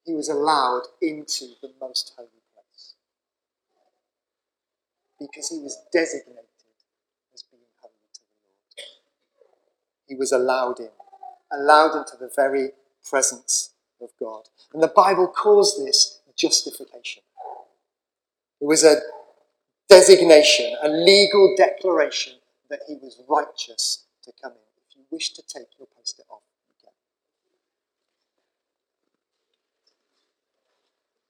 he 0.04 0.14
was 0.14 0.28
allowed 0.28 0.82
into 1.00 1.46
the 1.62 1.70
most 1.80 2.12
holy 2.16 2.28
place. 2.54 2.94
Because 5.18 5.48
he 5.50 5.58
was 5.58 5.78
designated 5.92 6.44
as 7.34 7.44
being 7.44 7.62
holy 7.80 7.92
to 8.14 8.20
the 8.20 8.36
Lord. 8.46 8.88
He 10.08 10.14
was 10.14 10.32
allowed 10.32 10.80
in, 10.80 10.90
allowed 11.52 11.96
into 11.96 12.16
the 12.18 12.30
very 12.34 12.70
presence 13.08 13.70
of 14.00 14.10
God. 14.18 14.48
And 14.72 14.82
the 14.82 14.88
Bible 14.88 15.28
calls 15.28 15.82
this 15.84 16.20
justification. 16.36 17.22
It 18.60 18.66
was 18.66 18.84
a 18.84 18.96
designation, 19.88 20.74
a 20.82 20.88
legal 20.88 21.54
declaration 21.56 22.34
that 22.70 22.80
he 22.88 22.94
was 22.94 23.20
righteous 23.28 24.04
to 24.24 24.32
come 24.42 24.52
in. 24.52 24.58
If 24.88 24.96
you 24.96 25.02
wish 25.10 25.30
to 25.34 25.42
take 25.42 25.68
your 25.78 25.88
post 25.96 26.18
it 26.18 26.26
off, 26.30 26.42
you 26.68 26.74
can. 26.80 26.92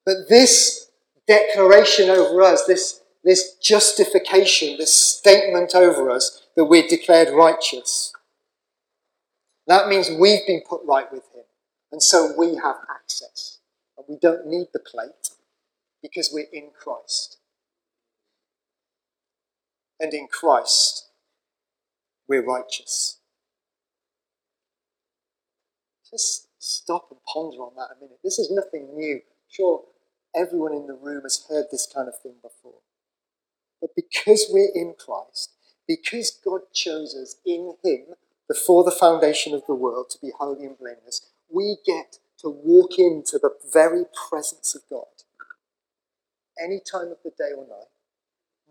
But 0.04 0.28
this 0.28 0.90
declaration 1.26 2.10
over 2.10 2.42
us, 2.42 2.64
this, 2.66 3.02
this 3.24 3.54
justification, 3.62 4.76
this 4.78 4.92
statement 4.92 5.74
over 5.74 6.10
us 6.10 6.46
that 6.56 6.64
we're 6.64 6.86
declared 6.86 7.28
righteous, 7.32 8.12
that 9.66 9.88
means 9.88 10.10
we've 10.10 10.46
been 10.46 10.62
put 10.68 10.80
right 10.84 11.10
with 11.12 11.24
him. 11.34 11.44
And 11.92 12.02
so 12.02 12.34
we 12.36 12.56
have 12.56 12.76
access. 12.92 13.58
And 13.96 14.06
we 14.08 14.16
don't 14.20 14.46
need 14.46 14.68
the 14.72 14.80
plate 14.80 15.30
because 16.02 16.30
we're 16.32 16.46
in 16.52 16.70
Christ. 16.76 17.38
And 20.00 20.12
in 20.12 20.26
Christ, 20.26 21.10
we're 22.26 22.44
righteous. 22.44 23.20
Just 26.10 26.48
stop 26.58 27.06
and 27.10 27.20
ponder 27.32 27.58
on 27.58 27.74
that 27.76 27.96
a 27.96 28.00
minute. 28.00 28.18
This 28.24 28.38
is 28.38 28.50
nothing 28.50 28.96
new. 28.96 29.20
Sure, 29.48 29.82
everyone 30.34 30.72
in 30.74 30.86
the 30.86 30.94
room 30.94 31.22
has 31.22 31.44
heard 31.48 31.66
this 31.70 31.86
kind 31.92 32.08
of 32.08 32.18
thing 32.20 32.34
before. 32.42 32.80
But 33.80 33.90
because 33.96 34.46
we're 34.50 34.70
in 34.74 34.94
Christ, 34.98 35.52
because 35.86 36.30
God 36.30 36.60
chose 36.72 37.14
us 37.14 37.36
in 37.44 37.74
Him 37.84 38.14
before 38.48 38.84
the 38.84 38.90
foundation 38.90 39.54
of 39.54 39.62
the 39.66 39.74
world 39.74 40.10
to 40.10 40.18
be 40.20 40.32
holy 40.38 40.64
and 40.66 40.78
blameless, 40.78 41.28
we 41.50 41.76
get 41.84 42.18
to 42.38 42.48
walk 42.48 42.98
into 42.98 43.38
the 43.38 43.50
very 43.72 44.04
presence 44.30 44.74
of 44.74 44.82
God 44.88 45.06
any 46.62 46.80
time 46.80 47.10
of 47.10 47.18
the 47.24 47.30
day 47.30 47.50
or 47.56 47.66
night. 47.66 47.88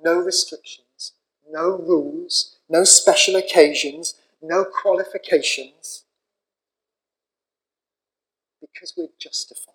No 0.03 0.17
restrictions, 0.19 1.13
no 1.49 1.69
rules, 1.77 2.57
no 2.69 2.83
special 2.83 3.35
occasions, 3.35 4.15
no 4.41 4.65
qualifications. 4.65 6.03
Because 8.59 8.93
we're 8.97 9.07
justified, 9.19 9.73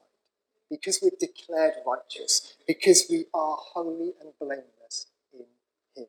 because 0.71 1.01
we're 1.03 1.11
declared 1.19 1.75
righteous, 1.87 2.55
because 2.67 3.07
we 3.11 3.27
are 3.35 3.57
holy 3.59 4.13
and 4.21 4.33
blameless 4.41 5.07
in 5.33 5.47
Him. 5.95 6.07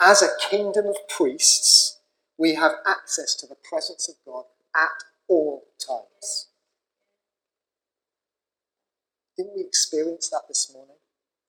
As 0.00 0.22
a 0.22 0.28
kingdom 0.50 0.86
of 0.86 0.96
priests, 1.08 2.00
we 2.38 2.54
have 2.54 2.72
access 2.86 3.34
to 3.36 3.46
the 3.46 3.56
presence 3.68 4.08
of 4.08 4.16
God 4.24 4.44
at 4.76 5.04
all 5.28 5.64
times. 5.78 6.48
Didn't 9.36 9.54
we 9.56 9.62
experience 9.62 10.28
that 10.30 10.42
this 10.48 10.70
morning? 10.72 10.96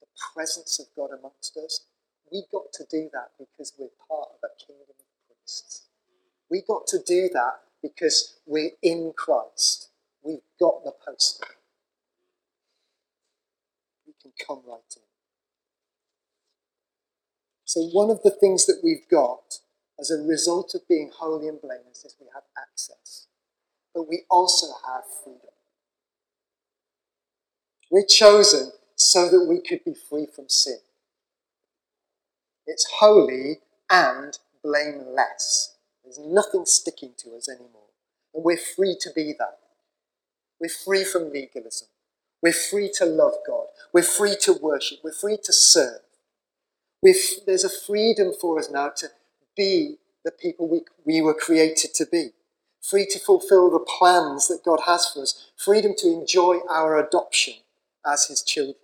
The 0.01 0.07
presence 0.35 0.79
of 0.79 0.87
God 0.95 1.17
amongst 1.17 1.57
us? 1.57 1.81
We 2.31 2.43
got 2.51 2.71
to 2.73 2.85
do 2.89 3.09
that 3.13 3.29
because 3.39 3.73
we're 3.77 3.89
part 4.07 4.29
of 4.31 4.39
a 4.43 4.65
kingdom 4.65 4.85
of 4.89 5.05
priests. 5.27 5.83
We 6.49 6.61
got 6.61 6.87
to 6.87 6.99
do 7.05 7.29
that 7.33 7.61
because 7.81 8.35
we're 8.45 8.71
in 8.81 9.13
Christ. 9.15 9.88
We've 10.23 10.39
got 10.59 10.83
the 10.83 10.93
poster. 11.05 11.47
We 14.05 14.13
can 14.21 14.31
come 14.45 14.61
right 14.67 14.79
in. 14.95 15.03
So, 17.65 17.81
one 17.81 18.09
of 18.09 18.23
the 18.23 18.31
things 18.31 18.65
that 18.65 18.81
we've 18.83 19.07
got 19.09 19.59
as 19.99 20.11
a 20.11 20.17
result 20.17 20.73
of 20.75 20.87
being 20.87 21.11
holy 21.15 21.47
and 21.47 21.61
blameless 21.61 22.03
is 22.05 22.15
we 22.19 22.27
have 22.33 22.43
access 22.57 23.27
but 23.93 24.07
we 24.07 24.23
also 24.29 24.67
have 24.87 25.03
freedom. 25.23 25.41
We're 27.91 28.05
chosen 28.05 28.71
so 28.95 29.29
that 29.29 29.45
we 29.45 29.59
could 29.59 29.83
be 29.83 29.93
free 30.09 30.27
from 30.33 30.49
sin. 30.49 30.79
It's 32.67 32.87
holy 32.99 33.59
and 33.89 34.37
blameless. 34.63 35.75
There's 36.03 36.19
nothing 36.19 36.65
sticking 36.65 37.13
to 37.19 37.35
us 37.35 37.49
anymore. 37.49 37.89
And 38.33 38.43
we're 38.43 38.57
free 38.57 38.95
to 39.01 39.09
be 39.15 39.33
that. 39.39 39.57
We're 40.59 40.69
free 40.69 41.03
from 41.03 41.31
legalism. 41.31 41.87
We're 42.41 42.53
free 42.53 42.91
to 42.95 43.05
love 43.05 43.33
God. 43.45 43.67
We're 43.93 44.03
free 44.03 44.35
to 44.41 44.53
worship. 44.53 44.99
We're 45.03 45.11
free 45.11 45.37
to 45.43 45.53
serve. 45.53 46.01
We've, 47.01 47.21
there's 47.45 47.63
a 47.63 47.69
freedom 47.69 48.33
for 48.39 48.59
us 48.59 48.69
now 48.69 48.89
to 48.97 49.07
be 49.55 49.97
the 50.23 50.31
people 50.31 50.67
we, 50.67 50.81
we 51.05 51.21
were 51.21 51.33
created 51.33 51.93
to 51.95 52.05
be 52.05 52.31
free 52.81 53.05
to 53.05 53.19
fulfill 53.19 53.69
the 53.69 53.79
plans 53.79 54.47
that 54.47 54.63
God 54.63 54.81
has 54.85 55.07
for 55.07 55.21
us, 55.21 55.51
freedom 55.55 55.93
to 55.97 56.07
enjoy 56.07 56.59
our 56.69 56.97
adoption 56.97 57.55
as 58.05 58.25
His 58.25 58.41
children. 58.41 58.75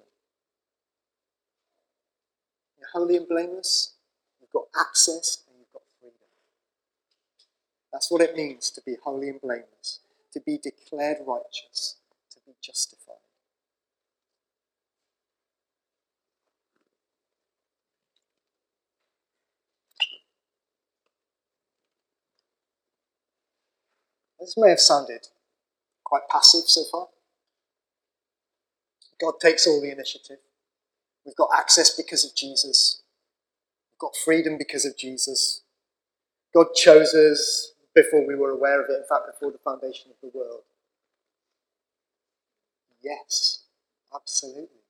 You're 2.77 2.89
holy 2.93 3.17
and 3.17 3.27
blameless, 3.27 3.93
you've 4.39 4.51
got 4.51 4.65
access, 4.79 5.43
and 5.47 5.57
you've 5.59 5.73
got 5.73 5.81
freedom. 5.99 6.17
That's 7.91 8.11
what 8.11 8.21
it 8.21 8.35
means 8.35 8.69
to 8.71 8.81
be 8.81 8.97
holy 9.03 9.29
and 9.29 9.41
blameless, 9.41 9.99
to 10.35 10.41
be 10.45 10.57
declared 10.61 11.17
righteous, 11.25 11.95
to 12.29 12.39
be 12.45 12.51
justified. 12.61 13.15
This 24.37 24.55
may 24.57 24.69
have 24.71 24.81
sounded 24.81 25.29
quite 26.03 26.23
passive 26.29 26.63
so 26.67 26.81
far. 26.91 27.07
God 29.21 29.35
takes 29.41 29.65
all 29.65 29.81
the 29.81 29.89
initiative. 29.89 30.39
We've 31.25 31.33
got 31.33 31.49
access 31.57 31.95
because 31.95 32.25
of 32.25 32.35
Jesus. 32.35 33.01
We've 33.89 33.99
got 33.99 34.17
freedom 34.17 34.57
because 34.57 34.85
of 34.85 34.97
Jesus. 34.97 35.61
God 36.53 36.67
chose 36.75 37.13
us 37.13 37.71
before 37.95 38.27
we 38.27 38.36
were 38.36 38.51
aware 38.51 38.81
of 38.84 38.89
it, 38.89 38.97
in 38.97 39.05
fact, 39.08 39.27
before 39.27 39.51
the 39.51 39.58
foundation 39.60 40.12
of 40.12 40.17
the 40.21 40.38
world. 40.38 40.62
Yes, 43.01 43.63
absolutely. 44.13 44.84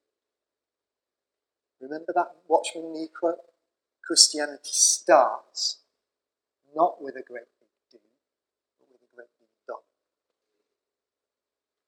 Remember 1.80 2.13
that 2.15 2.32
Watchman 2.48 2.94
Nee 2.94 3.08
quote? 3.08 3.39
Christianity 4.04 4.72
starts 4.72 5.80
not 6.76 7.02
with 7.02 7.15
a 7.15 7.22
great 7.22 7.44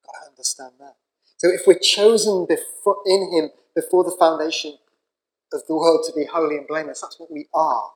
I 0.08 0.30
understand 0.30 0.73
that. 0.80 0.95
So 1.38 1.49
if 1.49 1.62
we're 1.67 1.80
chosen 1.80 2.45
before, 2.47 2.97
in 3.06 3.32
Him 3.32 3.49
before 3.75 4.03
the 4.03 4.15
foundation 4.17 4.77
of 5.53 5.62
the 5.67 5.75
world 5.75 6.06
to 6.08 6.13
be 6.13 6.25
holy 6.25 6.58
and 6.58 6.67
blameless, 6.67 7.01
that's 7.01 7.19
what 7.19 7.32
we 7.32 7.47
are. 7.53 7.91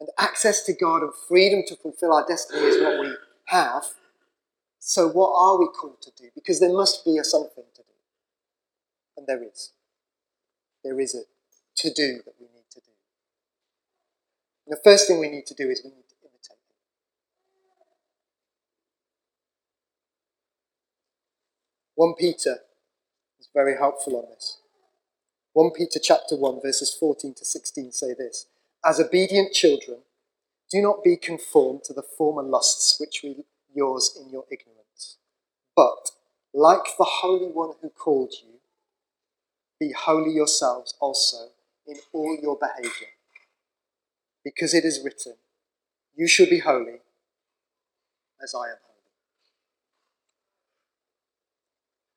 And 0.00 0.08
access 0.18 0.62
to 0.64 0.72
God 0.72 1.02
and 1.02 1.12
freedom 1.28 1.62
to 1.68 1.76
fulfill 1.76 2.12
our 2.12 2.26
destiny 2.26 2.60
is 2.60 2.82
what 2.82 3.00
we 3.00 3.14
have. 3.46 3.84
So 4.78 5.08
what 5.08 5.32
are 5.36 5.58
we 5.58 5.68
called 5.68 6.02
to 6.02 6.10
do? 6.16 6.28
Because 6.34 6.60
there 6.60 6.72
must 6.72 7.04
be 7.04 7.16
a 7.16 7.24
something 7.24 7.64
to 7.74 7.82
do. 7.82 7.94
And 9.16 9.26
there 9.26 9.42
is. 9.42 9.70
There 10.82 11.00
is 11.00 11.14
a 11.14 11.22
to 11.76 11.92
do 11.92 12.20
that 12.24 12.34
we 12.38 12.46
need 12.46 12.68
to 12.70 12.80
do. 12.80 12.90
And 14.66 14.76
the 14.76 14.80
first 14.82 15.06
thing 15.08 15.20
we 15.20 15.28
need 15.28 15.46
to 15.46 15.54
do 15.54 15.68
is 15.70 15.80
we 15.82 15.90
need 15.90 16.08
to 16.08 16.16
imitate 16.22 16.50
Him. 16.50 16.76
1 21.94 22.14
Peter 22.18 22.58
is 23.40 23.48
very 23.54 23.76
helpful 23.76 24.16
on 24.16 24.24
this. 24.30 24.58
1 25.54 25.70
Peter 25.70 26.00
chapter 26.02 26.36
1 26.36 26.60
verses 26.62 26.94
14 26.98 27.34
to 27.34 27.44
16 27.44 27.92
say 27.92 28.14
this, 28.14 28.46
As 28.84 29.00
obedient 29.00 29.54
children, 29.54 30.00
do 30.70 30.82
not 30.82 31.02
be 31.02 31.16
conformed 31.16 31.84
to 31.84 31.94
the 31.94 32.02
former 32.02 32.42
lusts 32.42 33.00
which 33.00 33.22
were 33.24 33.44
yours 33.74 34.14
in 34.20 34.30
your 34.30 34.44
ignorance, 34.50 35.16
but 35.74 36.10
like 36.52 36.84
the 36.98 37.04
Holy 37.04 37.46
One 37.46 37.72
who 37.80 37.88
called 37.88 38.34
you, 38.42 38.60
Be 39.80 39.92
holy 39.92 40.32
yourselves 40.32 40.94
also 41.00 41.48
in 41.86 41.96
all 42.12 42.36
your 42.40 42.58
behavior, 42.58 43.08
because 44.44 44.74
it 44.74 44.84
is 44.84 45.02
written, 45.02 45.34
You 46.14 46.28
shall 46.28 46.46
be 46.46 46.58
holy 46.58 47.00
as 48.42 48.54
I 48.54 48.66
am 48.68 48.76
holy. 48.86 48.94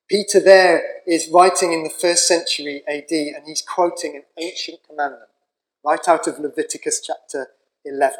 Peter 0.09 0.39
there 0.41 0.83
is 1.05 1.29
writing 1.29 1.71
in 1.71 1.83
the 1.83 1.89
first 1.89 2.27
century 2.27 2.83
AD 2.87 3.11
and 3.11 3.45
he's 3.45 3.61
quoting 3.61 4.15
an 4.15 4.23
ancient 4.37 4.79
commandment 4.87 5.29
right 5.87 6.07
out 6.09 6.27
of 6.27 6.37
Leviticus 6.37 7.01
chapter 7.01 7.47
11, 7.85 8.19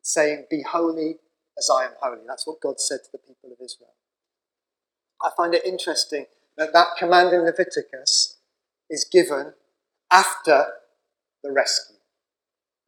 saying, 0.00 0.46
Be 0.50 0.62
holy 0.62 1.16
as 1.58 1.68
I 1.70 1.84
am 1.84 1.90
holy. 2.00 2.22
That's 2.26 2.46
what 2.46 2.60
God 2.60 2.80
said 2.80 3.00
to 3.04 3.12
the 3.12 3.18
people 3.18 3.50
of 3.52 3.58
Israel. 3.62 3.92
I 5.22 5.30
find 5.36 5.54
it 5.54 5.66
interesting 5.66 6.26
that 6.56 6.72
that 6.72 6.96
command 6.98 7.34
in 7.34 7.42
Leviticus 7.42 8.38
is 8.88 9.04
given 9.04 9.52
after 10.10 10.68
the 11.42 11.52
rescue, 11.52 11.96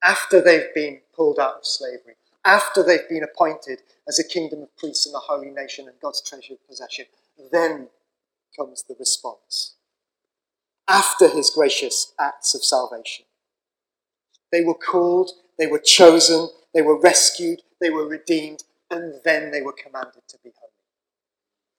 after 0.02 0.40
they've 0.40 0.74
been 0.74 1.00
pulled 1.14 1.38
out 1.38 1.56
of 1.58 1.66
slavery, 1.66 2.16
after 2.46 2.82
they've 2.82 3.08
been 3.10 3.24
appointed 3.24 3.80
as 4.08 4.18
a 4.18 4.26
kingdom 4.26 4.62
of 4.62 4.74
priests 4.78 5.04
and 5.04 5.14
a 5.14 5.18
holy 5.18 5.50
nation 5.50 5.86
and 5.86 6.00
God's 6.00 6.22
treasured 6.22 6.58
possession. 6.66 7.04
Then 7.52 7.88
comes 8.56 8.84
the 8.84 8.96
response. 8.98 9.74
After 10.88 11.28
his 11.28 11.50
gracious 11.50 12.14
acts 12.18 12.54
of 12.54 12.64
salvation. 12.64 13.26
They 14.50 14.62
were 14.62 14.74
called, 14.74 15.32
they 15.58 15.66
were 15.66 15.78
chosen, 15.78 16.48
they 16.72 16.80
were 16.80 16.98
rescued, 16.98 17.60
they 17.80 17.90
were 17.90 18.06
redeemed, 18.06 18.64
and 18.90 19.20
then 19.24 19.50
they 19.50 19.60
were 19.60 19.74
commanded 19.74 20.22
to 20.28 20.38
be 20.42 20.50
holy. 20.58 20.72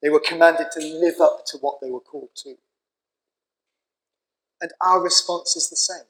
They 0.01 0.09
were 0.09 0.19
commanded 0.19 0.67
to 0.73 0.79
live 0.79 1.19
up 1.19 1.43
to 1.47 1.57
what 1.57 1.79
they 1.81 1.89
were 1.89 1.99
called 1.99 2.29
to. 2.43 2.55
And 4.61 4.71
our 4.81 5.01
response 5.01 5.55
is 5.55 5.69
the 5.69 5.75
same. 5.75 6.05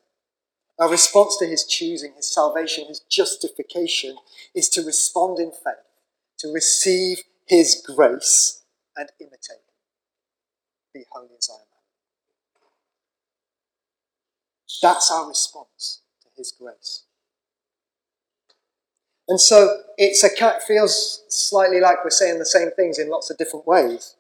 Our 0.80 0.90
response 0.90 1.38
to 1.38 1.46
his 1.46 1.66
choosing, 1.66 2.14
his 2.16 2.34
salvation, 2.34 2.88
his 2.88 3.02
justification 3.02 4.18
is 4.56 4.70
to 4.70 4.82
respond 4.82 5.40
in 5.40 5.52
faith, 5.52 5.86
to 6.40 6.52
receive 6.52 7.24
his 7.46 7.82
grace 7.96 8.64
and 8.96 9.10
imitate 9.20 9.58
him. 9.58 9.76
Be 10.94 11.04
holy 11.12 11.30
as 11.38 11.50
I 11.52 11.62
am. 11.62 11.69
That's 14.82 15.12
our 15.12 15.28
response 15.28 16.02
to 16.22 16.28
his 16.38 16.52
grace. 16.52 17.04
And 19.28 19.40
so 19.40 19.82
it's 19.98 20.24
a, 20.24 20.28
it 20.28 20.64
feels 20.68 21.24
slightly 21.30 21.80
like 21.80 22.04
we're 22.04 22.10
saying 22.10 22.40
the 22.40 22.46
same 22.46 22.72
things 22.72 22.98
in 22.98 23.10
lots 23.10 23.30
of 23.30 23.38
different 23.38 23.68
ways. 23.68 24.16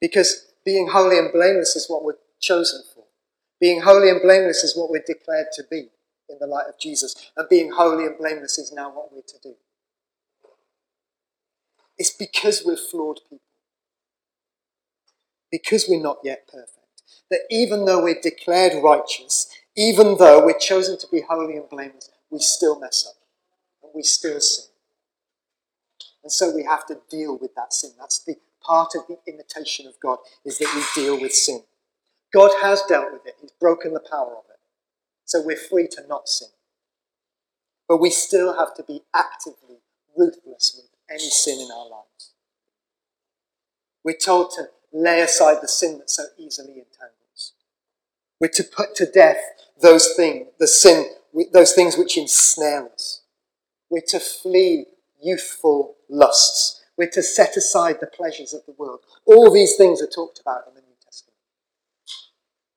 Because 0.00 0.46
being 0.64 0.88
holy 0.88 1.18
and 1.18 1.32
blameless 1.32 1.74
is 1.76 1.86
what 1.88 2.04
we're 2.04 2.18
chosen 2.40 2.82
for. 2.94 3.04
Being 3.60 3.82
holy 3.82 4.10
and 4.10 4.20
blameless 4.22 4.64
is 4.64 4.76
what 4.76 4.90
we're 4.90 5.02
declared 5.04 5.48
to 5.54 5.64
be 5.70 5.88
in 6.28 6.38
the 6.40 6.46
light 6.46 6.66
of 6.68 6.78
Jesus. 6.78 7.30
And 7.36 7.48
being 7.48 7.72
holy 7.72 8.06
and 8.06 8.16
blameless 8.18 8.58
is 8.58 8.72
now 8.72 8.90
what 8.90 9.12
we're 9.12 9.22
to 9.22 9.38
do. 9.42 9.54
It's 11.98 12.10
because 12.10 12.62
we're 12.64 12.76
flawed 12.76 13.20
people. 13.28 13.38
Because 15.50 15.86
we're 15.88 16.02
not 16.02 16.18
yet 16.24 16.48
perfect. 16.48 16.81
That 17.32 17.40
even 17.50 17.86
though 17.86 18.04
we're 18.04 18.20
declared 18.20 18.80
righteous, 18.80 19.48
even 19.76 20.18
though 20.18 20.44
we're 20.46 20.58
chosen 20.58 20.96
to 20.98 21.08
be 21.10 21.22
holy 21.28 21.56
and 21.56 21.68
blameless, 21.68 22.10
we 22.30 22.38
still 22.38 22.78
mess 22.78 23.04
up 23.08 23.16
we 23.94 24.02
still 24.02 24.40
sin. 24.40 24.66
And 26.22 26.32
so 26.32 26.54
we 26.54 26.64
have 26.64 26.86
to 26.86 26.98
deal 27.10 27.38
with 27.38 27.54
that 27.56 27.72
sin. 27.72 27.90
That's 27.98 28.18
the 28.20 28.36
part 28.64 28.92
of 28.94 29.02
the 29.08 29.18
imitation 29.26 29.86
of 29.86 29.94
God, 30.00 30.18
is 30.44 30.58
that 30.58 30.72
we 30.74 31.02
deal 31.02 31.20
with 31.20 31.32
sin. 31.32 31.62
God 32.32 32.50
has 32.62 32.82
dealt 32.88 33.12
with 33.12 33.26
it. 33.26 33.34
He's 33.40 33.52
broken 33.52 33.92
the 33.92 34.00
power 34.00 34.32
of 34.32 34.44
it. 34.50 34.60
So 35.24 35.42
we're 35.44 35.56
free 35.56 35.88
to 35.88 36.06
not 36.08 36.28
sin. 36.28 36.48
But 37.88 37.98
we 37.98 38.10
still 38.10 38.58
have 38.58 38.74
to 38.76 38.82
be 38.82 39.02
actively 39.14 39.78
ruthless 40.16 40.74
with 40.76 40.90
any 41.10 41.28
sin 41.28 41.60
in 41.60 41.70
our 41.70 41.88
lives. 41.88 42.32
We're 44.04 44.16
told 44.16 44.52
to 44.52 44.68
lay 44.92 45.20
aside 45.20 45.58
the 45.60 45.68
sin 45.68 45.98
that 45.98 46.10
so 46.10 46.24
easily 46.38 46.72
entangles. 46.72 47.21
We're 48.42 48.48
to 48.54 48.64
put 48.64 48.96
to 48.96 49.06
death 49.06 49.40
those 49.80 50.14
things, 50.16 50.48
the 50.58 50.66
sin, 50.66 51.06
those 51.52 51.74
things 51.74 51.96
which 51.96 52.18
ensnare 52.18 52.90
us. 52.92 53.22
We're 53.88 54.02
to 54.08 54.18
flee 54.18 54.86
youthful 55.22 55.94
lusts. 56.10 56.82
We're 56.98 57.10
to 57.10 57.22
set 57.22 57.56
aside 57.56 57.98
the 58.00 58.08
pleasures 58.08 58.52
of 58.52 58.62
the 58.66 58.74
world. 58.76 58.98
All 59.26 59.52
these 59.52 59.76
things 59.76 60.02
are 60.02 60.08
talked 60.08 60.40
about 60.40 60.62
in 60.66 60.74
the 60.74 60.80
New 60.80 60.96
Testament. 61.04 61.38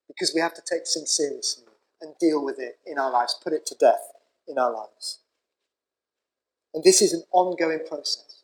Because 0.07 0.33
we 0.35 0.39
have 0.39 0.53
to 0.53 0.61
take 0.61 0.85
sin 0.85 1.07
seriously 1.07 1.65
and 1.99 2.13
deal 2.19 2.45
with 2.45 2.59
it 2.59 2.77
in 2.85 2.99
our 2.99 3.11
lives, 3.11 3.35
put 3.43 3.51
it 3.51 3.65
to 3.65 3.75
death 3.79 4.11
in 4.47 4.59
our 4.59 4.71
lives. 4.71 5.21
And 6.75 6.83
this 6.83 7.01
is 7.01 7.11
an 7.11 7.23
ongoing 7.31 7.79
process. 7.89 8.43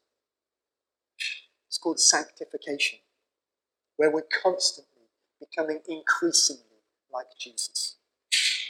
It's 1.68 1.78
called 1.78 2.00
sanctification, 2.00 2.98
where 3.98 4.10
we're 4.10 4.24
constantly 4.42 5.04
becoming 5.40 5.82
increasingly 5.88 6.64
like 7.14 7.28
Jesus, 7.40 7.98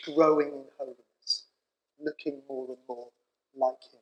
growing 0.03 0.47
in 0.47 0.63
holiness, 0.77 1.45
looking 2.03 2.41
more 2.47 2.67
and 2.67 2.77
more 2.87 3.07
like 3.55 3.81
him. 3.91 3.99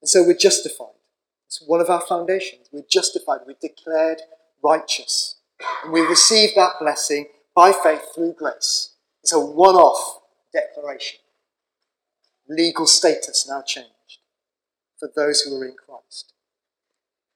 And 0.00 0.08
so 0.08 0.24
we're 0.24 0.36
justified. 0.36 0.98
It's 1.46 1.62
one 1.66 1.80
of 1.80 1.90
our 1.90 2.00
foundations. 2.00 2.68
We're 2.72 2.84
justified. 2.90 3.40
We're 3.46 3.56
declared 3.60 4.22
righteous. 4.62 5.36
And 5.84 5.92
we 5.92 6.00
receive 6.00 6.50
that 6.56 6.74
blessing 6.80 7.26
by 7.54 7.72
faith 7.72 8.02
through 8.14 8.34
grace. 8.34 8.96
It's 9.22 9.32
a 9.32 9.38
one 9.38 9.76
off 9.76 10.22
declaration. 10.52 11.20
Legal 12.48 12.86
status 12.86 13.46
now 13.48 13.62
changed 13.62 14.18
for 14.98 15.10
those 15.14 15.42
who 15.42 15.56
are 15.56 15.64
in 15.64 15.74
Christ. 15.74 16.32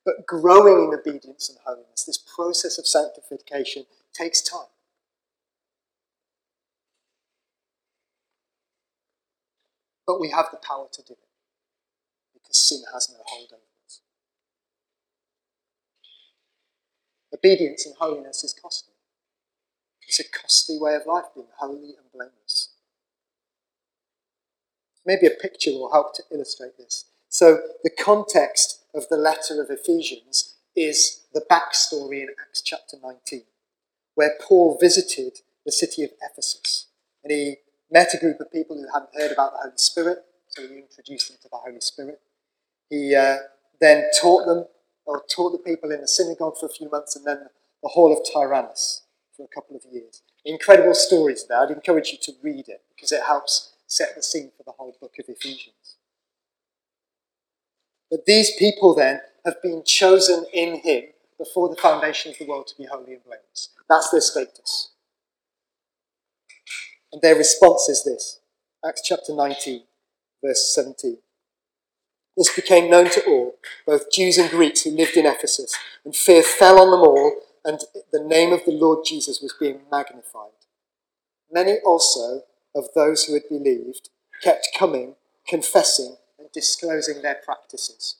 But 0.04 0.26
growing 0.26 0.85
in 0.85 0.98
obedience 0.98 1.48
and 1.48 1.59
holiness, 1.64 2.04
this 2.04 2.18
process 2.18 2.78
of 2.78 2.87
sanctification 2.87 3.85
takes 4.12 4.40
time. 4.40 4.68
But 10.07 10.21
we 10.21 10.31
have 10.31 10.47
the 10.51 10.59
power 10.59 10.87
to 10.92 11.03
do 11.03 11.12
it 11.12 11.29
because 12.35 12.57
sin 12.69 12.83
has 12.92 13.11
no 13.11 13.19
hold 13.27 13.49
over 13.53 13.62
us. 13.85 14.01
Obedience 17.35 17.85
and 17.85 17.97
holiness 17.99 18.45
is 18.45 18.55
costly. 18.55 18.95
It's 20.07 20.21
a 20.21 20.25
costly 20.25 20.79
way 20.79 20.95
of 20.95 21.03
life, 21.07 21.25
being 21.35 21.49
holy 21.59 21.95
and 21.99 22.12
blameless. 22.12 22.71
Maybe 25.05 25.27
a 25.27 25.31
picture 25.31 25.73
will 25.73 25.92
help 25.92 26.14
to 26.14 26.23
illustrate 26.31 26.77
this. 26.79 27.05
So, 27.29 27.59
the 27.83 27.90
context 27.90 28.81
of 28.95 29.09
the 29.09 29.16
letter 29.16 29.61
of 29.61 29.71
Ephesians 29.71 30.55
is 30.75 31.27
the 31.35 31.45
backstory 31.51 32.23
in 32.23 32.29
Acts 32.40 32.62
chapter 32.62 32.97
19, 33.03 33.42
where 34.14 34.35
Paul 34.40 34.79
visited 34.81 35.40
the 35.64 35.73
city 35.73 36.05
of 36.05 36.11
Ephesus. 36.23 36.87
And 37.25 37.33
he 37.33 37.57
met 37.90 38.14
a 38.14 38.18
group 38.18 38.40
of 38.40 38.53
people 38.53 38.77
who 38.77 38.87
hadn't 38.92 39.14
heard 39.14 39.33
about 39.33 39.53
the 39.53 39.59
Holy 39.59 39.77
Spirit, 39.77 40.18
so 40.49 40.62
he 40.62 40.79
introduced 40.79 41.29
them 41.29 41.38
to 41.42 41.49
the 41.51 41.57
Holy 41.57 41.81
Spirit. 41.81 42.20
He 42.90 43.14
uh, 43.14 43.37
then 43.81 44.05
taught 44.20 44.46
them, 44.46 44.64
or 45.05 45.22
taught 45.35 45.53
the 45.53 45.59
people 45.59 45.90
in 45.90 46.01
the 46.01 46.09
synagogue 46.09 46.55
for 46.59 46.66
a 46.66 46.70
few 46.70 46.90
months, 46.90 47.16
and 47.16 47.27
then 47.27 47.46
the 47.83 47.88
Hall 47.88 48.12
of 48.12 48.27
Tyrannus 48.33 49.03
for 49.37 49.44
a 49.44 49.55
couple 49.55 49.77
of 49.77 49.83
years. 49.92 50.22
Incredible 50.44 50.94
stories 50.94 51.46
there. 51.49 51.61
I'd 51.61 51.70
encourage 51.70 52.09
you 52.11 52.18
to 52.22 52.33
read 52.42 52.68
it 52.68 52.83
because 52.94 53.12
it 53.12 53.22
helps 53.25 53.75
set 53.87 54.14
the 54.16 54.22
scene 54.22 54.51
for 54.57 54.62
the 54.64 54.72
whole 54.72 54.96
book 55.01 55.14
of 55.18 55.27
Ephesians. 55.29 55.96
But 58.11 58.27
these 58.27 58.55
people 58.57 58.94
then 58.94 59.20
have 59.44 59.61
been 59.62 59.83
chosen 59.85 60.46
in 60.53 60.81
him 60.81 61.05
before 61.38 61.68
the 61.68 61.77
foundation 61.77 62.33
of 62.33 62.38
the 62.38 62.46
world 62.46 62.66
to 62.68 62.77
be 62.77 62.87
holy 62.87 63.14
and 63.14 63.25
blameless. 63.25 63.70
That's 63.88 64.11
their 64.11 64.20
status. 64.20 64.90
And 67.16 67.22
their 67.22 67.35
response 67.35 67.88
is 67.88 68.05
this 68.05 68.40
Acts 68.87 69.00
chapter 69.02 69.35
19, 69.35 69.85
verse 70.44 70.70
17. 70.74 71.16
This 72.37 72.55
became 72.55 72.90
known 72.90 73.09
to 73.09 73.24
all, 73.24 73.55
both 73.87 74.12
Jews 74.12 74.37
and 74.37 74.50
Greeks 74.50 74.83
who 74.83 74.90
lived 74.90 75.16
in 75.16 75.24
Ephesus, 75.24 75.74
and 76.05 76.14
fear 76.14 76.42
fell 76.42 76.79
on 76.79 76.90
them 76.90 77.00
all, 77.00 77.40
and 77.64 77.81
the 78.12 78.22
name 78.22 78.52
of 78.52 78.66
the 78.66 78.72
Lord 78.72 79.07
Jesus 79.07 79.40
was 79.40 79.55
being 79.59 79.81
magnified. 79.90 80.50
Many 81.50 81.79
also 81.87 82.42
of 82.74 82.88
those 82.94 83.24
who 83.24 83.33
had 83.33 83.48
believed 83.48 84.11
kept 84.42 84.68
coming, 84.79 85.14
confessing, 85.48 86.18
and 86.38 86.52
disclosing 86.52 87.22
their 87.22 87.40
practices. 87.42 88.16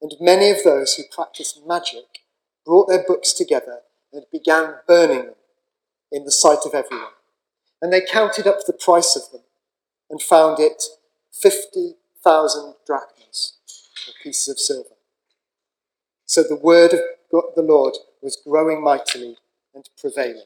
And 0.00 0.12
many 0.20 0.50
of 0.50 0.62
those 0.62 0.94
who 0.94 1.02
practiced 1.10 1.66
magic 1.66 2.20
brought 2.64 2.86
their 2.86 3.02
books 3.04 3.32
together 3.32 3.80
and 4.12 4.22
began 4.30 4.76
burning 4.86 5.24
them 5.24 5.34
in 6.12 6.24
the 6.24 6.30
sight 6.30 6.60
of 6.64 6.72
everyone. 6.72 7.10
And 7.80 7.92
they 7.92 8.00
counted 8.00 8.46
up 8.46 8.66
the 8.66 8.72
price 8.72 9.16
of 9.16 9.30
them 9.32 9.42
and 10.10 10.22
found 10.22 10.58
it 10.58 10.82
50,000 11.32 12.74
drachmas, 12.86 13.54
or 14.08 14.14
pieces 14.22 14.48
of 14.48 14.58
silver. 14.58 14.96
So 16.24 16.42
the 16.42 16.56
word 16.56 16.92
of 16.92 17.00
God, 17.30 17.44
the 17.54 17.62
Lord 17.62 17.94
was 18.22 18.36
growing 18.36 18.82
mightily 18.82 19.36
and 19.74 19.88
prevailing. 20.00 20.42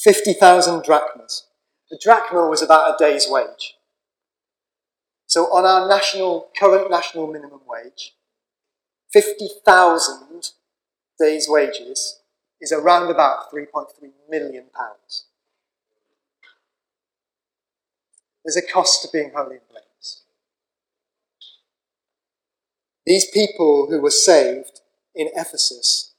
50,000 0.00 0.84
drachmas. 0.84 1.46
A 1.92 1.96
drachma 2.02 2.48
was 2.48 2.62
about 2.62 2.94
a 2.94 2.96
day's 2.98 3.28
wage. 3.28 3.76
So 5.26 5.44
on 5.52 5.64
our 5.64 5.88
national, 5.88 6.48
current 6.58 6.90
national 6.90 7.26
minimum 7.26 7.60
wage, 7.66 8.14
50,000 9.12 10.50
days' 11.18 11.48
wages 11.48 12.20
is 12.60 12.72
around 12.72 13.10
about 13.10 13.50
3.3 13.52 13.86
million 14.28 14.64
pounds. 14.74 15.26
There's 18.44 18.56
a 18.56 18.62
cost 18.62 19.02
to 19.02 19.08
being 19.10 19.32
holy 19.34 19.56
and 19.56 19.68
blameless. 19.70 20.22
These 23.06 23.30
people 23.30 23.86
who 23.88 24.00
were 24.00 24.10
saved 24.10 24.80
in 25.14 25.28
Ephesus 25.34 26.12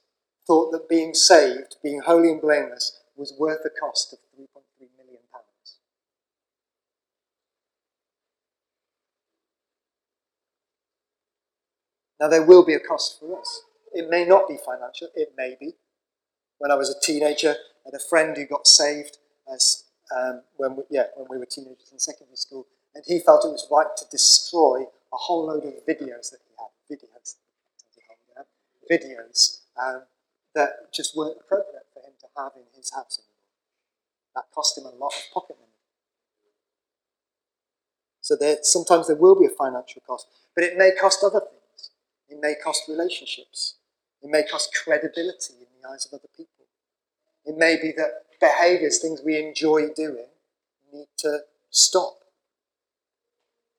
thought 0.46 0.72
that 0.72 0.88
being 0.88 1.14
saved, 1.14 1.76
being 1.82 2.02
holy 2.04 2.30
and 2.30 2.40
blameless, 2.40 3.00
was 3.16 3.32
worth 3.38 3.62
the 3.62 3.70
cost 3.70 4.12
of 4.12 4.18
3.3 4.38 4.62
million 4.98 5.22
pounds. 5.32 5.78
Now, 12.20 12.28
there 12.28 12.44
will 12.44 12.64
be 12.64 12.74
a 12.74 12.80
cost 12.80 13.20
for 13.20 13.38
us. 13.38 13.62
It 13.92 14.10
may 14.10 14.24
not 14.24 14.48
be 14.48 14.56
financial, 14.56 15.08
it 15.14 15.32
may 15.36 15.56
be. 15.58 15.74
When 16.58 16.70
I 16.70 16.76
was 16.76 16.90
a 16.90 17.00
teenager, 17.00 17.50
I 17.50 17.90
had 17.90 17.94
a 17.94 18.08
friend 18.08 18.36
who 18.36 18.46
got 18.46 18.66
saved 18.66 19.18
as 19.52 19.84
um, 20.14 20.42
when 20.56 20.76
we, 20.76 20.82
yeah 20.90 21.04
when 21.16 21.26
we 21.30 21.38
were 21.38 21.46
teenagers 21.46 21.90
in 21.92 21.98
secondary 21.98 22.36
school, 22.36 22.66
and 22.94 23.04
he 23.06 23.18
felt 23.20 23.44
it 23.44 23.48
was 23.48 23.66
right 23.70 23.96
to 23.96 24.04
destroy 24.10 24.82
a 25.12 25.16
whole 25.16 25.46
load 25.46 25.64
of 25.64 25.72
videos 25.86 26.30
that 26.30 26.40
he 26.46 26.54
had 26.58 26.70
videos 26.90 27.34
videos 28.90 29.60
um, 29.76 30.02
that 30.54 30.92
just 30.92 31.16
weren't 31.16 31.36
appropriate 31.40 31.86
for 31.92 32.00
him 32.00 32.12
to 32.20 32.26
have 32.36 32.52
in 32.56 32.62
his 32.76 32.92
house 32.94 33.20
anymore. 33.20 33.36
That 34.34 34.44
cost 34.54 34.78
him 34.78 34.84
a 34.84 34.94
lot 34.94 35.12
of 35.12 35.22
pocket 35.34 35.56
money. 35.58 35.72
So 38.20 38.36
there, 38.36 38.58
sometimes 38.62 39.06
there 39.06 39.16
will 39.16 39.38
be 39.38 39.46
a 39.46 39.50
financial 39.50 40.02
cost, 40.06 40.26
but 40.54 40.64
it 40.64 40.76
may 40.76 40.90
cost 40.98 41.22
other 41.22 41.40
things. 41.40 41.90
It 42.28 42.38
may 42.40 42.54
cost 42.62 42.84
relationships. 42.88 43.76
It 44.22 44.30
may 44.30 44.42
cost 44.42 44.74
credibility 44.74 45.54
in 45.60 45.66
the 45.80 45.88
eyes 45.88 46.06
of 46.06 46.18
other 46.18 46.28
people. 46.36 46.66
It 47.44 47.56
may 47.56 47.76
be 47.76 47.92
that 47.96 48.25
behaviors, 48.40 48.98
things 49.00 49.20
we 49.24 49.38
enjoy 49.38 49.88
doing, 49.94 50.26
need 50.92 51.08
to 51.18 51.40
stop. 51.70 52.14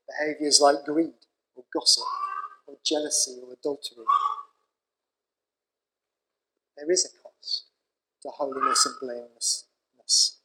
Behaviors 0.07 0.59
like 0.61 0.85
greed 0.85 1.13
or 1.55 1.63
gossip 1.73 2.03
or 2.67 2.75
jealousy 2.83 3.37
or 3.43 3.53
adultery. 3.53 4.05
There 6.77 6.91
is 6.91 7.05
a 7.05 7.09
cost 7.23 7.65
to 8.21 8.29
holiness 8.29 8.85
and 8.85 8.95
blamelessness, 9.01 10.37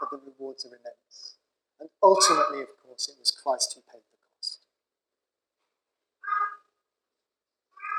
but 0.00 0.10
the 0.10 0.20
rewards 0.26 0.64
are 0.64 0.68
immense. 0.68 1.36
And 1.80 1.88
ultimately, 2.02 2.60
of 2.60 2.68
course, 2.84 3.08
it 3.08 3.16
was 3.18 3.30
Christ 3.30 3.74
who 3.74 3.80
paid 3.92 4.02
the 4.12 4.18
cost. 4.36 4.58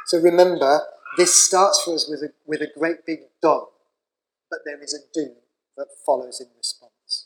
So 0.06 0.19
remember, 0.19 0.82
this 1.17 1.34
starts 1.34 1.82
for 1.82 1.95
us 1.95 2.08
with 2.10 2.21
a, 2.21 2.32
with 2.45 2.62
a 2.62 2.71
great 2.78 3.06
big 3.06 3.21
done 3.41 3.65
but 4.54 4.60
there 4.66 4.84
is 4.84 4.94
a 4.94 5.00
do 5.12 5.32
that 5.76 5.88
follows 6.06 6.39
in 6.39 6.46
response. 6.56 7.26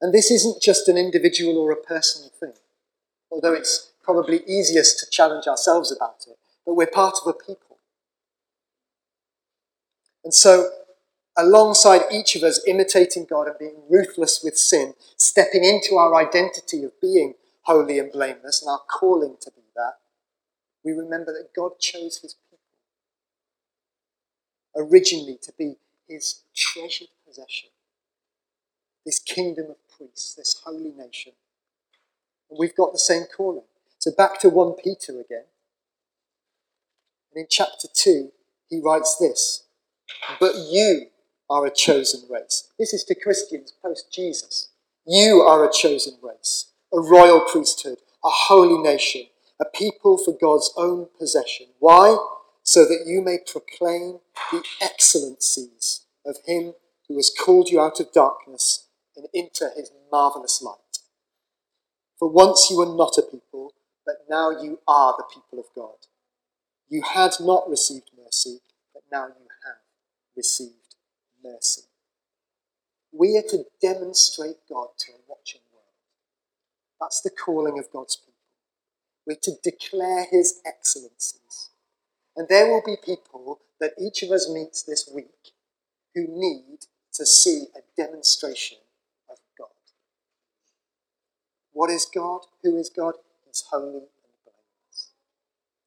And 0.00 0.14
this 0.14 0.30
isn't 0.30 0.62
just 0.62 0.88
an 0.88 0.96
individual 0.96 1.58
or 1.58 1.70
a 1.70 1.76
personal 1.76 2.30
thing, 2.40 2.54
although 3.30 3.52
it's 3.52 3.92
probably 4.02 4.40
easiest 4.46 4.98
to 5.00 5.10
challenge 5.10 5.46
ourselves 5.46 5.94
about 5.94 6.24
it, 6.26 6.38
but 6.64 6.72
we're 6.72 6.86
part 6.86 7.18
of 7.22 7.28
a 7.28 7.34
people. 7.34 7.76
And 10.24 10.32
so, 10.32 10.70
alongside 11.36 12.02
each 12.10 12.34
of 12.36 12.42
us 12.42 12.66
imitating 12.66 13.26
God 13.28 13.48
and 13.48 13.58
being 13.58 13.82
ruthless 13.90 14.40
with 14.42 14.56
sin, 14.56 14.94
stepping 15.18 15.62
into 15.62 15.96
our 15.96 16.14
identity 16.14 16.84
of 16.84 16.98
being 17.02 17.34
holy 17.64 17.98
and 17.98 18.10
blameless 18.10 18.62
and 18.62 18.70
our 18.70 18.80
calling 18.90 19.36
to 19.42 19.50
be 19.50 19.60
that, 19.76 19.96
we 20.82 20.92
remember 20.92 21.34
that 21.34 21.50
God 21.54 21.72
chose 21.78 22.20
his 22.22 22.32
people 22.32 22.48
originally 24.74 25.38
to 25.42 25.52
be 25.58 25.74
his 26.08 26.42
treasured 26.56 27.08
possession, 27.26 27.68
this 29.04 29.18
kingdom 29.18 29.66
of 29.70 29.76
priests, 29.96 30.34
this 30.34 30.60
holy 30.64 30.92
nation. 30.96 31.32
And 32.50 32.58
we've 32.58 32.76
got 32.76 32.92
the 32.92 32.98
same 32.98 33.24
calling. 33.36 33.64
So 33.98 34.10
back 34.16 34.40
to 34.40 34.48
1 34.48 34.74
Peter 34.82 35.12
again. 35.12 35.44
And 37.32 37.42
in 37.42 37.46
chapter 37.50 37.88
2, 37.92 38.30
he 38.68 38.80
writes 38.82 39.16
this 39.20 39.64
But 40.40 40.54
you 40.70 41.06
are 41.50 41.66
a 41.66 41.74
chosen 41.74 42.22
race. 42.30 42.68
This 42.78 42.92
is 42.92 43.04
to 43.04 43.14
Christians 43.14 43.72
post 43.82 44.12
Jesus. 44.12 44.68
You 45.06 45.40
are 45.40 45.64
a 45.64 45.72
chosen 45.72 46.14
race, 46.22 46.72
a 46.92 47.00
royal 47.00 47.40
priesthood, 47.40 47.98
a 48.24 48.28
holy 48.28 48.82
nation, 48.82 49.22
a 49.60 49.64
people 49.64 50.18
for 50.18 50.36
God's 50.38 50.72
own 50.76 51.08
possession. 51.18 51.66
Why? 51.78 52.16
So 52.68 52.84
that 52.84 53.04
you 53.06 53.22
may 53.22 53.38
proclaim 53.38 54.18
the 54.52 54.62
excellencies 54.82 56.04
of 56.26 56.36
him 56.44 56.74
who 57.08 57.16
has 57.16 57.30
called 57.30 57.70
you 57.70 57.80
out 57.80 57.98
of 57.98 58.12
darkness 58.12 58.88
and 59.16 59.26
into 59.32 59.70
his 59.74 59.90
marvelous 60.12 60.60
light. 60.60 60.98
For 62.18 62.30
once 62.30 62.68
you 62.68 62.76
were 62.76 62.94
not 62.94 63.16
a 63.16 63.22
people, 63.22 63.72
but 64.04 64.16
now 64.28 64.50
you 64.50 64.80
are 64.86 65.14
the 65.16 65.24
people 65.32 65.58
of 65.58 65.64
God. 65.74 65.94
You 66.90 67.00
had 67.00 67.32
not 67.40 67.70
received 67.70 68.10
mercy, 68.22 68.58
but 68.92 69.02
now 69.10 69.28
you 69.28 69.46
have 69.64 69.80
received 70.36 70.94
mercy. 71.42 71.84
We 73.12 73.38
are 73.38 73.48
to 73.48 73.64
demonstrate 73.80 74.56
God 74.68 74.88
to 74.98 75.12
a 75.12 75.24
watching 75.26 75.62
world. 75.72 75.86
That's 77.00 77.22
the 77.22 77.30
calling 77.30 77.78
of 77.78 77.90
God's 77.90 78.16
people. 78.16 78.34
We're 79.26 79.36
to 79.40 79.52
declare 79.64 80.26
his 80.30 80.60
excellencies. 80.66 81.67
And 82.38 82.46
there 82.48 82.68
will 82.70 82.82
be 82.86 82.94
people 83.04 83.58
that 83.80 83.94
each 84.00 84.22
of 84.22 84.30
us 84.30 84.48
meets 84.48 84.84
this 84.84 85.10
week 85.12 85.52
who 86.14 86.24
need 86.28 86.86
to 87.14 87.26
see 87.26 87.66
a 87.76 87.80
demonstration 88.00 88.78
of 89.28 89.38
God. 89.58 89.66
What 91.72 91.90
is 91.90 92.06
God? 92.06 92.42
Who 92.62 92.76
is 92.76 92.90
God? 92.90 93.14
He's 93.44 93.64
holy 93.68 93.86
and 93.88 94.38
blameless. 94.44 95.10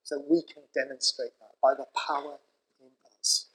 So 0.04 0.22
we 0.30 0.42
can 0.42 0.64
demonstrate 0.76 1.32
that 1.40 1.56
by 1.64 1.74
the 1.74 1.86
power 1.96 2.40
in 2.82 2.90
us. 3.18 3.48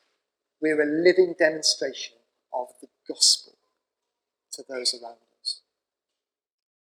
We're 0.62 0.80
a 0.80 0.86
living 0.86 1.34
demonstration 1.38 2.16
of 2.54 2.68
the 2.80 2.88
gospel 3.06 3.58
to 4.52 4.64
those 4.70 4.94
around 4.94 5.16
us. 5.16 5.25